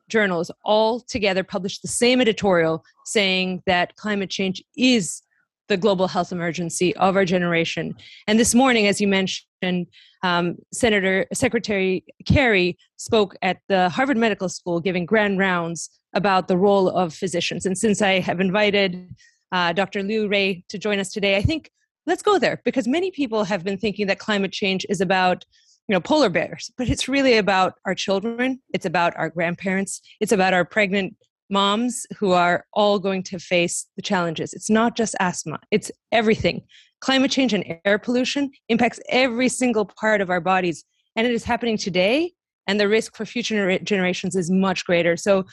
journals 0.07 0.51
all 0.63 0.99
together 0.99 1.43
published 1.43 1.81
the 1.81 1.87
same 1.87 2.21
editorial 2.21 2.83
saying 3.05 3.63
that 3.65 3.95
climate 3.95 4.29
change 4.29 4.63
is 4.77 5.23
the 5.69 5.77
global 5.77 6.07
health 6.07 6.31
emergency 6.31 6.95
of 6.97 7.15
our 7.15 7.25
generation. 7.25 7.95
And 8.27 8.39
this 8.39 8.53
morning, 8.53 8.87
as 8.87 8.99
you 8.99 9.07
mentioned, 9.07 9.87
um, 10.23 10.55
Senator 10.73 11.25
Secretary 11.33 12.03
Kerry 12.25 12.77
spoke 12.97 13.35
at 13.41 13.57
the 13.69 13.89
Harvard 13.89 14.17
Medical 14.17 14.49
School, 14.49 14.79
giving 14.79 15.05
grand 15.05 15.39
rounds 15.39 15.89
about 16.13 16.47
the 16.47 16.57
role 16.57 16.89
of 16.89 17.13
physicians. 17.13 17.65
And 17.65 17.77
since 17.77 18.01
I 18.01 18.19
have 18.19 18.39
invited 18.39 19.09
uh, 19.51 19.73
Dr. 19.73 20.03
Liu 20.03 20.27
Ray 20.27 20.63
to 20.69 20.77
join 20.77 20.99
us 20.99 21.11
today, 21.11 21.37
I 21.37 21.41
think 21.41 21.71
let's 22.05 22.21
go 22.23 22.37
there 22.37 22.61
because 22.65 22.87
many 22.87 23.11
people 23.11 23.43
have 23.45 23.63
been 23.63 23.77
thinking 23.77 24.07
that 24.07 24.19
climate 24.19 24.51
change 24.51 24.85
is 24.89 25.01
about 25.01 25.45
you 25.87 25.93
know 25.93 25.99
polar 25.99 26.29
bears 26.29 26.71
but 26.77 26.87
it's 26.89 27.09
really 27.09 27.37
about 27.37 27.73
our 27.85 27.95
children 27.95 28.61
it's 28.73 28.85
about 28.85 29.15
our 29.17 29.29
grandparents 29.29 30.01
it's 30.21 30.31
about 30.31 30.53
our 30.53 30.63
pregnant 30.63 31.15
moms 31.53 32.05
who 32.17 32.31
are 32.31 32.65
all 32.73 32.99
going 32.99 33.23
to 33.23 33.39
face 33.39 33.85
the 33.95 34.01
challenges. 34.01 34.53
It's 34.53 34.69
not 34.69 34.97
just 34.97 35.15
asthma, 35.19 35.59
it's 35.71 35.91
everything. 36.11 36.63
Climate 36.99 37.31
change 37.31 37.53
and 37.53 37.63
air 37.85 37.99
pollution 37.99 38.49
impacts 38.69 38.99
every 39.09 39.49
single 39.49 39.85
part 39.85 40.19
of 40.19 40.29
our 40.29 40.41
bodies, 40.41 40.83
and 41.15 41.27
it 41.27 41.33
is 41.33 41.43
happening 41.43 41.77
today, 41.77 42.33
and 42.67 42.79
the 42.79 42.87
risk 42.87 43.15
for 43.15 43.25
future 43.25 43.77
generations 43.79 44.35
is 44.35 44.49
much 44.49 44.83
greater. 44.85 45.15
So 45.15 45.45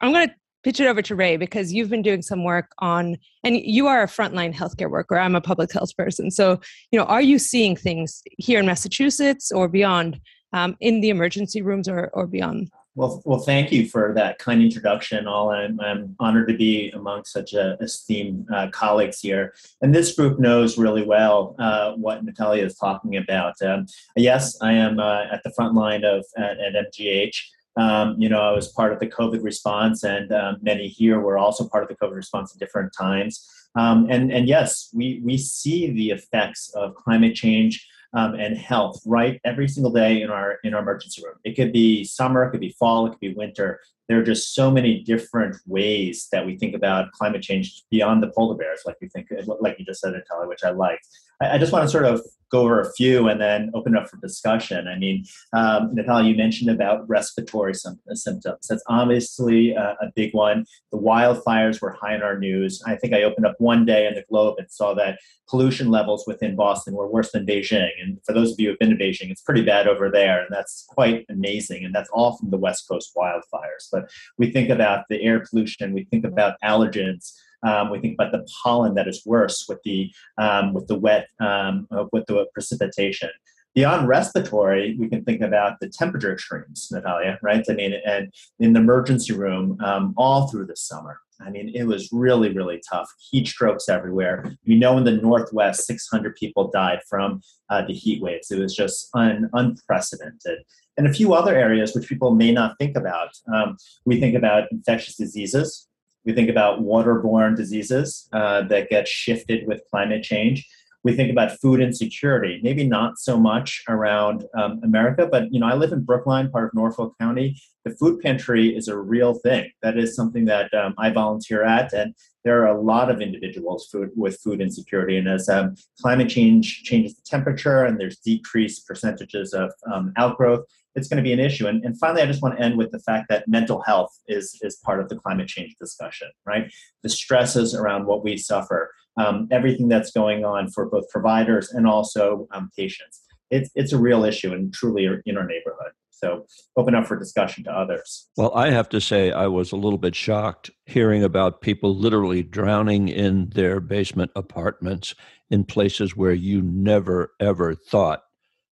I'm 0.00 0.12
going 0.12 0.28
to 0.28 0.34
pitch 0.64 0.80
it 0.80 0.86
over 0.86 1.02
to 1.02 1.14
Ray 1.14 1.36
because 1.36 1.72
you've 1.72 1.90
been 1.90 2.02
doing 2.02 2.22
some 2.22 2.44
work 2.44 2.70
on, 2.78 3.16
and 3.44 3.56
you 3.56 3.86
are 3.88 4.02
a 4.02 4.06
frontline 4.06 4.54
healthcare 4.54 4.90
worker. 4.90 5.18
I'm 5.18 5.34
a 5.34 5.40
public 5.40 5.72
health 5.72 5.94
person. 5.96 6.30
So, 6.30 6.60
you 6.90 6.98
know, 6.98 7.04
are 7.06 7.22
you 7.22 7.38
seeing 7.38 7.76
things 7.76 8.22
here 8.38 8.60
in 8.60 8.66
Massachusetts 8.66 9.52
or 9.52 9.68
beyond 9.68 10.20
um, 10.52 10.76
in 10.80 11.00
the 11.00 11.10
emergency 11.10 11.62
rooms 11.62 11.88
or, 11.88 12.10
or 12.14 12.26
beyond? 12.26 12.70
Well, 12.94 13.22
well, 13.24 13.38
thank 13.38 13.72
you 13.72 13.88
for 13.88 14.12
that 14.16 14.38
kind 14.38 14.62
introduction. 14.62 15.26
All 15.26 15.50
I'm, 15.50 15.80
I'm 15.80 16.14
honored 16.20 16.48
to 16.48 16.56
be 16.56 16.90
among 16.90 17.24
such 17.24 17.54
a 17.54 17.78
esteemed 17.80 18.46
uh, 18.52 18.68
colleagues 18.70 19.18
here, 19.20 19.54
and 19.80 19.94
this 19.94 20.14
group 20.14 20.38
knows 20.38 20.76
really 20.76 21.02
well 21.02 21.56
uh, 21.58 21.92
what 21.92 22.22
Natalia 22.22 22.66
is 22.66 22.76
talking 22.76 23.16
about. 23.16 23.54
Um, 23.62 23.86
yes, 24.14 24.60
I 24.60 24.74
am 24.74 25.00
uh, 25.00 25.24
at 25.32 25.42
the 25.42 25.52
front 25.52 25.74
line 25.74 26.04
of 26.04 26.26
at, 26.36 26.58
at 26.60 26.74
MGH. 26.74 27.34
Um, 27.78 28.16
you 28.18 28.28
know, 28.28 28.42
I 28.42 28.52
was 28.52 28.68
part 28.68 28.92
of 28.92 29.00
the 29.00 29.06
COVID 29.06 29.42
response, 29.42 30.04
and 30.04 30.30
um, 30.30 30.58
many 30.60 30.88
here 30.88 31.18
were 31.18 31.38
also 31.38 31.66
part 31.66 31.82
of 31.82 31.88
the 31.88 31.96
COVID 31.96 32.14
response 32.14 32.52
at 32.52 32.60
different 32.60 32.92
times. 32.92 33.48
Um, 33.74 34.06
and 34.10 34.30
and 34.30 34.46
yes, 34.46 34.90
we 34.92 35.22
we 35.24 35.38
see 35.38 35.90
the 35.90 36.10
effects 36.10 36.70
of 36.74 36.94
climate 36.94 37.34
change 37.34 37.88
um, 38.14 38.34
and 38.34 38.56
health 38.56 39.00
right 39.06 39.40
every 39.44 39.68
single 39.68 39.92
day 39.92 40.22
in 40.22 40.30
our 40.30 40.58
in 40.64 40.74
our 40.74 40.80
emergency 40.80 41.22
room. 41.24 41.36
It 41.44 41.54
could 41.54 41.72
be 41.72 42.04
summer, 42.04 42.44
it 42.44 42.50
could 42.50 42.60
be 42.60 42.74
fall, 42.78 43.06
it 43.06 43.10
could 43.10 43.20
be 43.20 43.34
winter. 43.34 43.80
There 44.08 44.18
are 44.18 44.24
just 44.24 44.54
so 44.54 44.70
many 44.70 45.02
different 45.02 45.56
ways 45.66 46.28
that 46.32 46.44
we 46.44 46.58
think 46.58 46.74
about 46.74 47.12
climate 47.12 47.42
change 47.42 47.84
beyond 47.90 48.22
the 48.22 48.30
polar 48.36 48.56
bears, 48.56 48.82
like 48.84 48.96
you 49.00 49.08
think, 49.08 49.28
like 49.60 49.78
you 49.78 49.84
just 49.84 50.00
said, 50.00 50.12
Natalia, 50.12 50.48
which 50.48 50.64
I 50.64 50.70
liked. 50.70 51.06
I, 51.42 51.58
just 51.58 51.72
want 51.72 51.84
to 51.84 51.88
sort 51.88 52.04
of 52.04 52.22
go 52.52 52.60
over 52.60 52.80
a 52.80 52.92
few 52.92 53.28
and 53.28 53.40
then 53.40 53.70
open 53.74 53.96
up 53.96 54.08
for 54.08 54.18
discussion. 54.18 54.86
I 54.86 54.98
mean, 54.98 55.24
um, 55.54 55.94
Natalia, 55.94 56.30
you 56.30 56.36
mentioned 56.36 56.70
about 56.70 57.08
respiratory 57.08 57.74
symptoms. 57.74 58.68
That's 58.68 58.84
obviously 58.88 59.70
a, 59.72 59.96
a, 60.02 60.12
big 60.14 60.34
one. 60.34 60.66
The 60.92 60.98
wildfires 60.98 61.80
were 61.80 61.92
high 61.92 62.14
in 62.14 62.22
our 62.22 62.38
news. 62.38 62.82
I 62.86 62.96
think 62.96 63.14
I 63.14 63.22
opened 63.22 63.46
up 63.46 63.54
one 63.58 63.86
day 63.86 64.06
in 64.06 64.14
the 64.14 64.24
Globe 64.28 64.56
and 64.58 64.70
saw 64.70 64.92
that 64.94 65.18
pollution 65.48 65.88
levels 65.90 66.24
within 66.26 66.54
Boston 66.54 66.94
were 66.94 67.08
worse 67.10 67.32
than 67.32 67.46
Beijing. 67.46 67.90
And 68.02 68.18
for 68.26 68.34
those 68.34 68.52
of 68.52 68.60
you 68.60 68.68
who've 68.68 68.78
been 68.78 68.90
to 68.90 68.96
Beijing, 68.96 69.30
it's 69.30 69.42
pretty 69.42 69.62
bad 69.62 69.88
over 69.88 70.10
there. 70.10 70.40
And 70.40 70.48
that's 70.50 70.84
quite 70.88 71.24
amazing. 71.30 71.84
And 71.86 71.94
that's 71.94 72.10
all 72.12 72.36
from 72.36 72.50
the 72.50 72.58
West 72.58 72.86
Coast 72.86 73.12
wildfires. 73.16 73.88
But 73.90 74.10
we 74.36 74.50
think 74.50 74.68
about 74.68 75.06
the 75.08 75.22
air 75.22 75.42
pollution, 75.48 75.94
we 75.94 76.04
think 76.04 76.26
about 76.26 76.56
allergens. 76.62 77.32
Um, 77.62 77.90
we 77.90 78.00
think 78.00 78.14
about 78.14 78.32
the 78.32 78.46
pollen 78.62 78.94
that 78.94 79.08
is 79.08 79.22
worse 79.24 79.66
with 79.68 79.82
the 79.84 80.12
um, 80.38 80.74
with 80.74 80.86
the 80.88 80.98
wet 80.98 81.28
um, 81.40 81.86
uh, 81.90 82.06
with 82.12 82.26
the 82.26 82.46
precipitation. 82.52 83.30
Beyond 83.74 84.06
respiratory, 84.06 84.96
we 84.98 85.08
can 85.08 85.24
think 85.24 85.40
about 85.40 85.80
the 85.80 85.88
temperature 85.88 86.32
extremes, 86.32 86.88
Natalia, 86.90 87.38
right? 87.42 87.64
I 87.70 87.72
mean, 87.72 87.94
and 88.04 88.30
in 88.58 88.74
the 88.74 88.80
emergency 88.80 89.32
room 89.32 89.78
um, 89.82 90.12
all 90.16 90.48
through 90.48 90.66
the 90.66 90.76
summer. 90.76 91.20
I 91.44 91.50
mean, 91.50 91.72
it 91.74 91.84
was 91.84 92.10
really, 92.12 92.52
really 92.52 92.80
tough. 92.88 93.10
Heat 93.30 93.48
strokes 93.48 93.88
everywhere. 93.88 94.44
We 94.66 94.76
know 94.76 94.96
in 94.98 95.04
the 95.04 95.12
Northwest, 95.12 95.86
600 95.86 96.36
people 96.36 96.70
died 96.70 97.00
from 97.08 97.40
uh, 97.70 97.82
the 97.86 97.94
heat 97.94 98.22
waves. 98.22 98.50
It 98.50 98.60
was 98.60 98.74
just 98.74 99.08
un- 99.14 99.50
unprecedented. 99.52 100.58
And 100.96 101.06
a 101.06 101.12
few 101.12 101.32
other 101.32 101.56
areas 101.56 101.94
which 101.94 102.08
people 102.08 102.34
may 102.34 102.52
not 102.52 102.76
think 102.78 102.96
about. 102.96 103.30
Um, 103.52 103.76
we 104.04 104.20
think 104.20 104.36
about 104.36 104.70
infectious 104.70 105.16
diseases, 105.16 105.88
we 106.24 106.32
think 106.32 106.48
about 106.48 106.80
waterborne 106.80 107.56
diseases 107.56 108.28
uh, 108.32 108.62
that 108.62 108.90
get 108.90 109.08
shifted 109.08 109.66
with 109.66 109.82
climate 109.90 110.22
change. 110.22 110.68
We 111.04 111.14
think 111.14 111.30
about 111.30 111.58
food 111.60 111.80
insecurity, 111.80 112.60
maybe 112.62 112.86
not 112.86 113.18
so 113.18 113.36
much 113.36 113.82
around 113.88 114.44
um, 114.54 114.80
America, 114.84 115.26
but 115.26 115.52
you 115.52 115.58
know, 115.58 115.66
I 115.66 115.74
live 115.74 115.92
in 115.92 116.04
Brookline, 116.04 116.50
part 116.50 116.66
of 116.66 116.74
Norfolk 116.74 117.14
County. 117.20 117.60
The 117.84 117.90
food 117.90 118.20
pantry 118.20 118.76
is 118.76 118.86
a 118.86 118.96
real 118.96 119.34
thing. 119.34 119.70
That 119.82 119.98
is 119.98 120.14
something 120.14 120.44
that 120.44 120.72
um, 120.72 120.94
I 120.98 121.10
volunteer 121.10 121.64
at, 121.64 121.92
and 121.92 122.14
there 122.44 122.62
are 122.62 122.68
a 122.68 122.80
lot 122.80 123.10
of 123.10 123.20
individuals 123.20 123.88
food, 123.90 124.10
with 124.16 124.38
food 124.40 124.60
insecurity. 124.60 125.16
And 125.16 125.28
as 125.28 125.48
um, 125.48 125.74
climate 126.00 126.28
change 126.28 126.82
changes 126.84 127.16
the 127.16 127.22
temperature, 127.24 127.84
and 127.84 127.98
there's 127.98 128.18
decreased 128.18 128.86
percentages 128.86 129.52
of 129.52 129.72
um, 129.92 130.12
outgrowth, 130.16 130.64
it's 130.94 131.08
going 131.08 131.16
to 131.16 131.22
be 131.22 131.32
an 131.32 131.40
issue. 131.40 131.66
And, 131.66 131.84
and 131.84 131.98
finally, 131.98 132.22
I 132.22 132.26
just 132.26 132.42
want 132.42 132.56
to 132.56 132.62
end 132.62 132.76
with 132.76 132.90
the 132.90 132.98
fact 133.00 133.26
that 133.30 133.48
mental 133.48 133.82
health 133.82 134.16
is, 134.28 134.58
is 134.62 134.76
part 134.76 135.00
of 135.00 135.08
the 135.08 135.16
climate 135.16 135.48
change 135.48 135.74
discussion, 135.80 136.28
right? 136.46 136.72
The 137.02 137.08
stresses 137.08 137.74
around 137.74 138.06
what 138.06 138.22
we 138.22 138.36
suffer, 138.36 138.92
um, 139.16 139.48
everything 139.50 139.88
that's 139.88 140.10
going 140.10 140.44
on 140.44 140.70
for 140.70 140.86
both 140.86 141.08
providers 141.10 141.70
and 141.70 141.86
also 141.86 142.46
um, 142.52 142.70
patients. 142.76 143.22
it's 143.50 143.70
it's 143.74 143.92
a 143.92 143.98
real 143.98 144.24
issue 144.24 144.52
and 144.52 144.72
truly 144.72 145.06
in 145.26 145.36
our 145.36 145.46
neighborhood. 145.46 145.92
So 146.10 146.46
open 146.76 146.94
up 146.94 147.06
for 147.06 147.18
discussion 147.18 147.64
to 147.64 147.72
others. 147.72 148.28
Well, 148.36 148.52
I 148.54 148.70
have 148.70 148.88
to 148.90 149.00
say, 149.00 149.32
I 149.32 149.48
was 149.48 149.72
a 149.72 149.76
little 149.76 149.98
bit 149.98 150.14
shocked 150.14 150.70
hearing 150.86 151.24
about 151.24 151.62
people 151.62 151.96
literally 151.96 152.44
drowning 152.44 153.08
in 153.08 153.50
their 153.50 153.80
basement 153.80 154.30
apartments 154.36 155.16
in 155.50 155.64
places 155.64 156.16
where 156.16 156.32
you 156.32 156.62
never, 156.62 157.32
ever 157.40 157.74
thought 157.74 158.22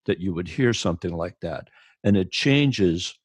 that 0.05 0.19
you 0.19 0.31
would 0.33 0.47
hear 0.47 0.73
something 0.73 1.11
like 1.11 1.39
that. 1.41 1.69
And 2.03 2.15
it 2.15 2.31
changes 2.31 3.15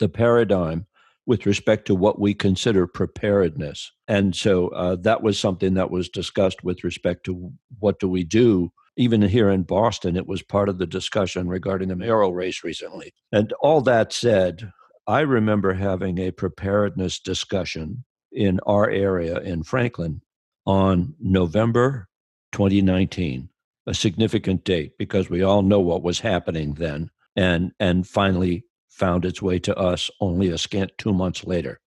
the 0.00 0.08
paradigm 0.08 0.86
with 1.26 1.46
respect 1.46 1.86
to 1.86 1.94
what 1.94 2.18
we 2.18 2.34
consider 2.34 2.86
preparedness. 2.86 3.92
And 4.08 4.34
so 4.34 4.68
uh, 4.68 4.96
that 5.02 5.22
was 5.22 5.38
something 5.38 5.74
that 5.74 5.90
was 5.90 6.08
discussed 6.08 6.64
with 6.64 6.82
respect 6.82 7.24
to 7.26 7.52
what 7.78 8.00
do 8.00 8.08
we 8.08 8.24
do 8.24 8.72
even 8.96 9.22
here 9.22 9.48
in 9.48 9.62
Boston, 9.62 10.14
it 10.14 10.26
was 10.26 10.42
part 10.42 10.68
of 10.68 10.76
the 10.76 10.86
discussion 10.86 11.48
regarding 11.48 11.88
the 11.88 11.96
mayoral 11.96 12.34
race 12.34 12.62
recently. 12.62 13.14
And 13.32 13.52
all 13.60 13.80
that 13.82 14.12
said, 14.12 14.72
I 15.06 15.20
remember 15.20 15.72
having 15.72 16.18
a 16.18 16.32
preparedness 16.32 17.18
discussion 17.18 18.04
in 18.30 18.60
our 18.66 18.90
area 18.90 19.38
in 19.38 19.62
Franklin 19.62 20.20
on 20.66 21.14
November 21.18 22.08
2019, 22.52 23.48
a 23.86 23.94
significant 23.94 24.64
date 24.64 24.92
because 24.98 25.30
we 25.30 25.42
all 25.42 25.62
know 25.62 25.80
what 25.80 26.02
was 26.02 26.20
happening 26.20 26.74
then 26.74 27.10
and 27.36 27.72
and 27.80 28.06
finally 28.06 28.64
found 28.90 29.24
its 29.24 29.40
way 29.40 29.58
to 29.60 29.76
us 29.76 30.10
only 30.20 30.48
a 30.48 30.58
scant 30.58 30.92
2 30.98 31.12
months 31.14 31.44
later. 31.44 31.80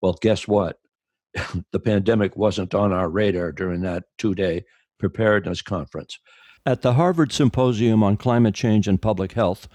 Well, 0.00 0.18
guess 0.20 0.48
what? 0.48 0.80
the 1.72 1.80
pandemic 1.80 2.36
wasn't 2.36 2.74
on 2.74 2.92
our 2.92 3.08
radar 3.08 3.52
during 3.52 3.82
that 3.82 4.04
2-day 4.18 4.64
preparedness 4.98 5.62
conference. 5.62 6.18
At 6.66 6.82
the 6.82 6.94
Harvard 6.94 7.32
Symposium 7.32 8.02
on 8.02 8.16
Climate 8.16 8.54
Change 8.54 8.88
and 8.88 9.00
Public 9.00 9.32
Health, 9.32 9.68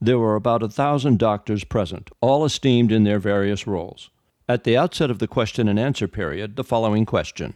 there 0.00 0.18
were 0.18 0.36
about 0.36 0.62
a 0.62 0.68
thousand 0.68 1.18
doctors 1.18 1.64
present, 1.64 2.10
all 2.20 2.44
esteemed 2.44 2.92
in 2.92 3.04
their 3.04 3.18
various 3.18 3.66
roles. 3.66 4.10
At 4.48 4.64
the 4.64 4.76
outset 4.76 5.10
of 5.10 5.18
the 5.18 5.26
question 5.26 5.68
and 5.68 5.78
answer 5.78 6.08
period, 6.08 6.56
the 6.56 6.64
following 6.64 7.04
question 7.04 7.54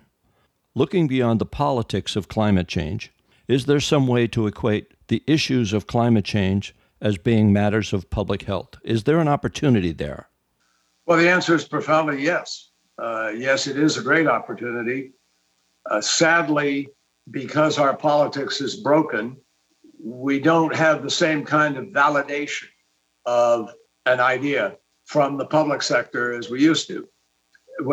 Looking 0.75 1.07
beyond 1.07 1.41
the 1.41 1.47
politics 1.47 2.17
of 2.17 2.29
climate 2.29 2.69
change, 2.69 3.13
is 3.47 3.67
there 3.67 3.81
some 3.81 4.07
way 4.07 4.27
to 4.29 4.47
equate 4.47 4.93
the 5.09 5.23
issues 5.27 5.73
of 5.73 5.87
climate 5.87 6.25
change 6.25 6.75
as 7.03 7.19
being 7.19 7.53
matters 7.53 7.93
of 7.93 8.09
public 8.09 8.43
health? 8.43 8.77
Is 8.85 9.05
there 9.05 9.19
an 9.19 9.29
opportunity 9.29 9.93
there? 9.93 10.29
Well, 11.05 11.19
the 11.19 11.29
answer 11.29 11.55
is 11.55 11.67
profoundly 11.67 12.23
yes. 12.23 12.71
Uh, 12.97 13.33
yes, 13.37 13.67
it 13.67 13.77
is 13.77 13.99
a 13.99 14.03
great 14.03 14.29
opportunity. 14.29 15.13
Uh, 15.91 16.01
sadly, 16.01 16.89
because 17.31 17.77
our 17.77 17.97
politics 17.97 18.61
is 18.61 18.77
broken, 18.77 19.37
we 20.03 20.39
don't 20.39 20.75
have 20.75 21.03
the 21.03 21.11
same 21.11 21.45
kind 21.45 21.77
of 21.77 21.87
validation 21.87 22.69
of 23.27 23.71
an 24.07 24.21
idea 24.21 24.77
from 25.07 25.37
the 25.37 25.47
public 25.47 25.83
sector 25.83 26.35
as 26.35 26.51
we 26.51 26.63
used 26.63 26.87
to, 26.87 27.09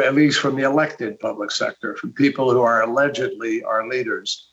at 0.04 0.14
least 0.14 0.40
from 0.40 0.56
the 0.56 0.64
elected 0.64 1.20
public 1.20 1.50
sector, 1.50 1.96
from 1.96 2.14
people 2.14 2.52
who 2.52 2.62
are 2.62 2.84
allegedly 2.84 3.64
our 3.64 3.88
leaders. 3.88 4.49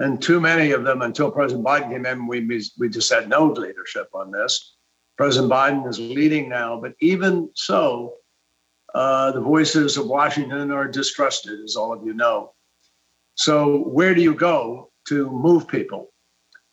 And 0.00 0.20
too 0.20 0.40
many 0.40 0.72
of 0.72 0.82
them, 0.82 1.02
until 1.02 1.30
President 1.30 1.64
Biden 1.64 1.90
came 1.90 2.06
in, 2.06 2.26
we, 2.26 2.40
we 2.78 2.88
just 2.88 3.12
had 3.12 3.28
no 3.28 3.46
leadership 3.52 4.08
on 4.14 4.30
this. 4.30 4.76
President 5.18 5.52
Biden 5.52 5.86
is 5.86 5.98
leading 5.98 6.48
now, 6.48 6.80
but 6.80 6.94
even 7.00 7.50
so, 7.54 8.14
uh, 8.94 9.30
the 9.32 9.40
voices 9.42 9.98
of 9.98 10.06
Washington 10.06 10.70
are 10.70 10.88
distrusted, 10.88 11.60
as 11.62 11.76
all 11.76 11.92
of 11.92 12.04
you 12.04 12.14
know. 12.14 12.54
So, 13.34 13.82
where 13.84 14.14
do 14.14 14.22
you 14.22 14.34
go 14.34 14.90
to 15.08 15.30
move 15.30 15.68
people? 15.68 16.10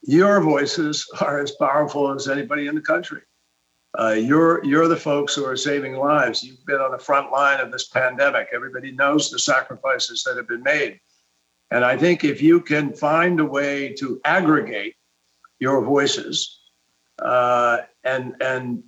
Your 0.03 0.39
voices 0.39 1.05
are 1.19 1.41
as 1.41 1.51
powerful 1.51 2.13
as 2.13 2.29
anybody 2.29 2.67
in 2.67 2.75
the 2.75 2.81
country. 2.81 3.21
Uh, 3.99 4.11
you're 4.11 4.63
you're 4.63 4.87
the 4.87 4.95
folks 4.95 5.35
who 5.35 5.43
are 5.43 5.57
saving 5.57 5.95
lives. 5.95 6.43
You've 6.43 6.65
been 6.65 6.79
on 6.79 6.91
the 6.91 6.99
front 6.99 7.31
line 7.31 7.59
of 7.59 7.71
this 7.71 7.89
pandemic. 7.89 8.47
Everybody 8.53 8.91
knows 8.91 9.29
the 9.29 9.39
sacrifices 9.39 10.23
that 10.23 10.37
have 10.37 10.47
been 10.47 10.63
made, 10.63 10.99
and 11.71 11.83
I 11.83 11.97
think 11.97 12.23
if 12.23 12.41
you 12.41 12.61
can 12.61 12.93
find 12.93 13.39
a 13.39 13.45
way 13.45 13.93
to 13.99 14.21
aggregate 14.23 14.95
your 15.59 15.83
voices 15.83 16.59
uh, 17.19 17.79
and 18.03 18.35
and 18.41 18.83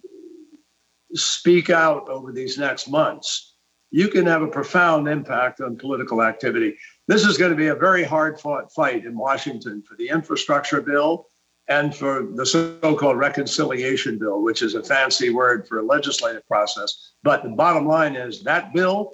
speak 1.13 1.69
out 1.69 2.07
over 2.09 2.31
these 2.31 2.57
next 2.57 2.87
months, 2.87 3.55
you 3.91 4.07
can 4.07 4.25
have 4.25 4.43
a 4.43 4.47
profound 4.47 5.07
impact 5.07 5.59
on 5.61 5.75
political 5.75 6.21
activity. 6.21 6.77
This 7.07 7.25
is 7.25 7.37
going 7.37 7.51
to 7.51 7.57
be 7.57 7.67
a 7.67 7.75
very 7.75 8.03
hard 8.03 8.39
fought 8.39 8.71
fight 8.71 9.05
in 9.05 9.17
Washington 9.17 9.81
for 9.81 9.95
the 9.95 10.09
infrastructure 10.09 10.81
bill 10.81 11.27
and 11.67 11.95
for 11.95 12.27
the 12.35 12.45
so-called 12.45 13.17
reconciliation 13.17 14.17
bill, 14.17 14.41
which 14.41 14.61
is 14.61 14.75
a 14.75 14.83
fancy 14.83 15.29
word 15.29 15.67
for 15.67 15.79
a 15.79 15.85
legislative 15.85 16.47
process. 16.47 17.13
But 17.23 17.43
the 17.43 17.49
bottom 17.49 17.87
line 17.87 18.15
is 18.15 18.43
that 18.43 18.73
bill 18.73 19.13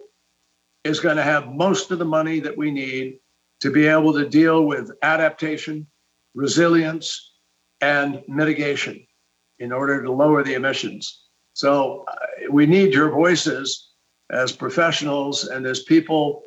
is 0.83 0.99
going 0.99 1.17
to 1.17 1.23
have 1.23 1.47
most 1.47 1.91
of 1.91 1.99
the 1.99 2.05
money 2.05 2.39
that 2.41 2.55
we 2.55 2.71
need 2.71 3.19
to 3.65 3.71
be 3.71 3.87
able 3.87 4.13
to 4.13 4.29
deal 4.29 4.67
with 4.67 4.91
adaptation, 5.01 5.87
resilience, 6.35 7.33
and 7.81 8.21
mitigation 8.27 9.03
in 9.57 9.71
order 9.71 10.03
to 10.03 10.11
lower 10.11 10.43
the 10.43 10.53
emissions. 10.53 11.23
So 11.53 12.05
uh, 12.07 12.15
we 12.51 12.67
need 12.67 12.93
your 12.93 13.09
voices 13.09 13.93
as 14.31 14.51
professionals 14.51 15.47
and 15.47 15.65
as 15.65 15.81
people 15.81 16.43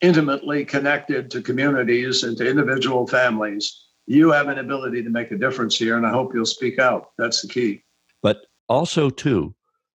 intimately 0.00 0.64
connected 0.64 1.30
to 1.30 1.40
communities 1.40 2.24
and 2.24 2.36
to 2.38 2.50
individual 2.50 3.06
families, 3.06 3.84
you 4.06 4.32
have 4.32 4.48
an 4.48 4.58
ability 4.58 5.04
to 5.04 5.10
make 5.10 5.30
a 5.30 5.38
difference 5.38 5.78
here, 5.78 5.96
and 5.96 6.04
I 6.04 6.10
hope 6.10 6.34
you'll 6.34 6.46
speak 6.46 6.80
out. 6.80 7.10
That's 7.16 7.42
the 7.42 7.48
key. 7.48 7.84
But 8.24 8.38
also, 8.68 9.08
too, 9.08 9.54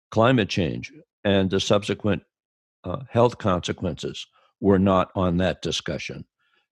climate 0.10 0.48
change 0.48 0.94
and 1.26 1.50
the 1.50 1.60
subsequent 1.60 2.24
uh, 2.86 3.00
health 3.10 3.40
consequences 3.40 4.26
were 4.62 4.80
not 4.80 5.12
on 5.16 5.36
that 5.38 5.62
discussion. 5.62 6.24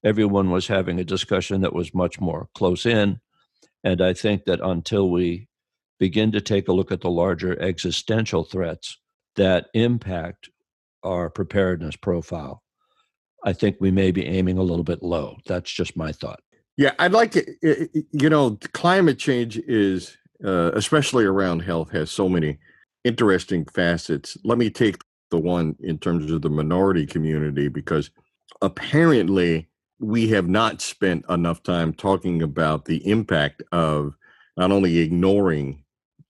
Everyone 0.03 0.49
was 0.49 0.67
having 0.67 0.99
a 0.99 1.03
discussion 1.03 1.61
that 1.61 1.73
was 1.73 1.93
much 1.93 2.19
more 2.19 2.49
close 2.55 2.85
in. 2.85 3.19
And 3.83 4.01
I 4.01 4.13
think 4.13 4.45
that 4.45 4.59
until 4.61 5.09
we 5.09 5.47
begin 5.99 6.31
to 6.31 6.41
take 6.41 6.67
a 6.67 6.73
look 6.73 6.91
at 6.91 7.01
the 7.01 7.09
larger 7.09 7.59
existential 7.61 8.43
threats 8.43 8.97
that 9.35 9.67
impact 9.73 10.49
our 11.03 11.29
preparedness 11.29 11.95
profile, 11.95 12.63
I 13.43 13.53
think 13.53 13.77
we 13.79 13.91
may 13.91 14.11
be 14.11 14.25
aiming 14.25 14.57
a 14.57 14.63
little 14.63 14.83
bit 14.83 15.01
low. 15.01 15.37
That's 15.45 15.71
just 15.71 15.95
my 15.95 16.11
thought. 16.11 16.41
Yeah, 16.77 16.93
I'd 16.99 17.11
like 17.11 17.31
to, 17.31 17.89
you 18.11 18.29
know, 18.29 18.57
climate 18.73 19.19
change 19.19 19.57
is, 19.57 20.17
uh, 20.43 20.71
especially 20.73 21.25
around 21.25 21.59
health, 21.59 21.91
has 21.91 22.09
so 22.11 22.29
many 22.29 22.57
interesting 23.03 23.65
facets. 23.65 24.37
Let 24.43 24.57
me 24.57 24.69
take 24.69 24.97
the 25.31 25.37
one 25.37 25.75
in 25.79 25.97
terms 25.99 26.31
of 26.31 26.41
the 26.41 26.49
minority 26.49 27.05
community 27.05 27.67
because 27.67 28.11
apparently 28.61 29.68
we 29.99 30.29
have 30.29 30.47
not 30.47 30.81
spent 30.81 31.25
enough 31.29 31.61
time 31.63 31.93
talking 31.93 32.41
about 32.41 32.85
the 32.85 33.05
impact 33.07 33.61
of 33.71 34.15
not 34.57 34.71
only 34.71 34.99
ignoring 34.99 35.83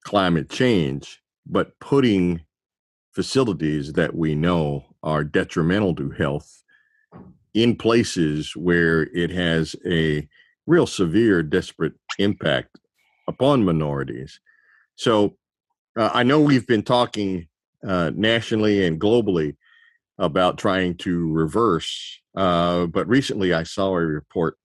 climate 0.04 0.50
change, 0.50 1.22
but 1.46 1.80
putting 1.80 2.42
facilities 3.14 3.94
that 3.94 4.16
we 4.16 4.36
know 4.36 4.86
are 5.04 5.24
detrimental 5.24 5.96
to 5.96 6.10
health 6.12 6.64
in 7.54 7.76
places 7.76 8.56
where 8.56 9.04
it 9.14 9.32
has 9.32 9.76
a 9.86 10.28
real 10.68 10.86
severe, 10.86 11.42
desperate 11.42 11.94
impact 12.20 12.78
upon 13.28 13.66
minorities. 13.66 14.40
So 14.96 15.36
uh, 15.98 16.12
I 16.14 16.24
know 16.24 16.40
we've 16.40 16.68
been 16.68 16.84
talking 16.84 17.48
uh, 17.86 18.12
nationally 18.14 18.86
and 18.86 19.00
globally 19.00 19.56
about 20.20 20.58
trying 20.58 20.96
to 20.98 21.32
reverse, 21.32 22.20
uh, 22.36 22.86
but 22.86 23.08
recently 23.08 23.54
I 23.54 23.64
saw 23.64 23.96
a 23.96 24.06
report 24.06 24.58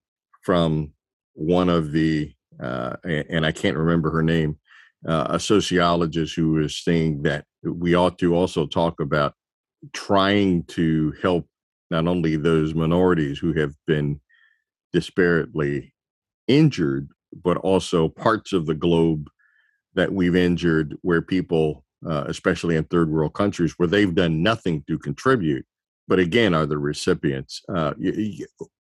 from 0.43 0.93
one 1.35 1.69
of 1.69 1.93
the, 1.93 2.33
uh, 2.63 2.97
and 3.05 3.47
I 3.47 3.53
can't 3.53 3.77
remember 3.77 4.11
her 4.11 4.23
name, 4.23 4.59
uh, 5.09 5.29
a 5.31 5.41
sociologist 5.41 6.35
who 6.35 6.53
was 6.53 6.77
saying 6.77 7.23
that 7.23 7.45
we 7.63 7.95
ought 7.95 8.19
to 8.19 8.35
also 8.35 8.67
talk 8.67 9.01
about 9.01 9.35
trying 9.93 10.65
to 10.65 11.15
help 11.23 11.47
not 11.91 12.07
only 12.07 12.37
those 12.37 12.75
minorities 12.75 13.39
who 13.39 13.53
have 13.53 13.75
been 13.87 14.21
disparately 14.95 15.93
injured, 16.49 17.09
but 17.43 17.57
also 17.59 18.09
parts 18.09 18.53
of 18.53 18.67
the 18.67 18.75
globe 18.75 19.29
that 19.95 20.13
we've 20.13 20.37
injured 20.37 20.97
where 21.03 21.23
people, 21.23 21.84
uh, 22.09 22.25
especially 22.27 22.77
in 22.77 22.85
third 22.85 23.11
world 23.11 23.35
countries, 23.35 23.75
where 23.77 23.89
they've 23.89 24.15
done 24.15 24.43
nothing 24.43 24.85
to 24.89 24.99
contribute, 24.99 25.65
but 26.09 26.19
again 26.19 26.55
are 26.55 26.67
the 26.67 26.79
recipients. 26.79 27.63
Uh, 27.75 27.95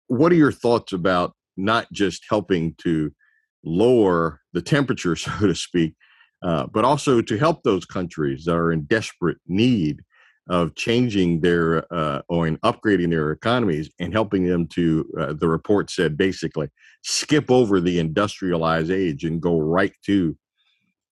what 0.09 0.33
are 0.33 0.37
your 0.37 0.53
thoughts 0.53 0.93
about 0.93 1.35
not 1.57 1.87
just 1.93 2.25
helping 2.29 2.75
to 2.79 3.13
lower 3.65 4.41
the 4.53 4.63
temperature, 4.63 5.17
so 5.17 5.31
to 5.41 5.55
speak, 5.55 5.95
uh, 6.43 6.67
but 6.67 6.85
also 6.85 7.23
to 7.23 7.39
help 7.39 7.63
those 7.63 7.85
countries 7.85 8.45
that 8.45 8.55
are 8.55 8.73
in 8.73 8.83
desperate 8.85 9.39
need 9.47 10.03
of 10.49 10.75
changing 10.75 11.41
their 11.41 11.85
uh, 11.95 12.21
or 12.29 12.49
in 12.49 12.59
upgrading 12.59 13.11
their 13.11 13.31
economies 13.31 13.89
and 14.01 14.13
helping 14.13 14.45
them 14.45 14.67
to 14.67 15.09
uh, 15.19 15.33
the 15.35 15.49
report 15.49 15.89
said 15.89 16.17
basically 16.17 16.69
skip 17.03 17.49
over 17.51 17.81
the 17.81 17.99
industrialized 18.01 18.91
age 18.91 19.25
and 19.25 19.41
go 19.41 19.61
right 19.61 19.93
to 20.05 20.37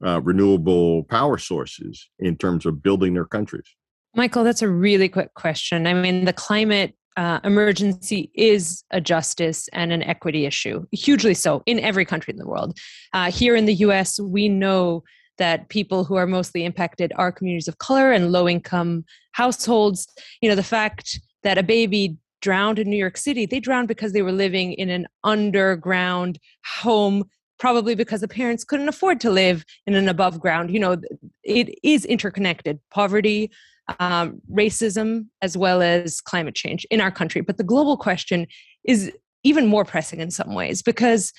uh, 0.05 0.21
renewable 0.23 1.05
power 1.05 1.39
sources 1.39 2.09
in 2.19 2.37
terms 2.37 2.67
of 2.67 2.83
building 2.83 3.15
their 3.15 3.27
countries 3.27 3.67
michael 4.15 4.45
that's 4.45 4.63
a 4.63 4.69
really 4.69 5.09
quick 5.09 5.33
question 5.35 5.87
i 5.87 5.95
mean 5.95 6.25
the 6.25 6.33
climate 6.33 6.95
uh, 7.17 7.41
emergency 7.45 8.31
is 8.35 8.85
a 8.93 9.01
justice 9.01 9.69
and 9.73 9.93
an 9.93 10.03
equity 10.03 10.47
issue, 10.47 10.87
hugely 10.93 11.35
so 11.35 11.63
in 11.67 11.81
every 11.81 12.05
country 12.05 12.33
in 12.33 12.39
the 12.39 12.47
world. 12.47 12.79
Uh, 13.13 13.31
here 13.31 13.57
in 13.57 13.67
the 13.67 13.75
US, 13.75 14.19
we 14.21 14.49
know 14.49 15.03
that 15.39 15.69
people 15.69 16.05
who 16.05 16.17
are 16.17 16.27
mostly 16.27 16.65
impacted 16.65 17.13
are 17.17 17.33
communities 17.33 17.69
of 17.69 17.79
color 17.79 18.13
and 18.13 18.31
low 18.31 18.49
income 18.49 19.05
households. 19.33 20.07
You 20.41 20.49
know, 20.49 20.55
the 20.55 20.63
fact 20.63 21.19
that 21.43 21.59
a 21.59 21.63
baby 21.63 22.17
drowned 22.43 22.79
in 22.79 22.89
New 22.89 22.97
York 22.97 23.17
City, 23.17 23.47
they 23.47 23.61
drowned 23.61 23.89
because 23.89 24.13
they 24.13 24.23
were 24.23 24.33
living 24.33 24.73
in 24.75 24.91
an 24.91 25.07
underground 25.25 26.39
home 26.65 27.25
probably 27.61 27.94
because 27.94 28.20
the 28.20 28.29
parents 28.29 28.64
couldn't 28.64 28.88
afford 28.88 29.20
to 29.20 29.31
live 29.31 29.64
in 29.87 29.94
an 29.94 30.09
above 30.09 30.40
ground 30.40 30.73
you 30.73 30.81
know 30.81 30.96
it 31.44 31.79
is 31.85 32.05
interconnected 32.05 32.81
poverty 32.90 33.51
um, 33.99 34.40
racism 34.53 35.27
as 35.42 35.57
well 35.57 35.83
as 35.83 36.20
climate 36.20 36.55
change 36.55 36.87
in 36.90 37.01
our 37.01 37.11
country. 37.11 37.40
But 37.40 37.57
the 37.57 37.64
global 37.64 37.96
question 37.96 38.46
is 38.85 39.11
even 39.42 39.66
more 39.66 39.85
pressing 39.85 40.20
in 40.20 40.31
some 40.31 40.55
ways 40.55 40.83
because 40.83 41.33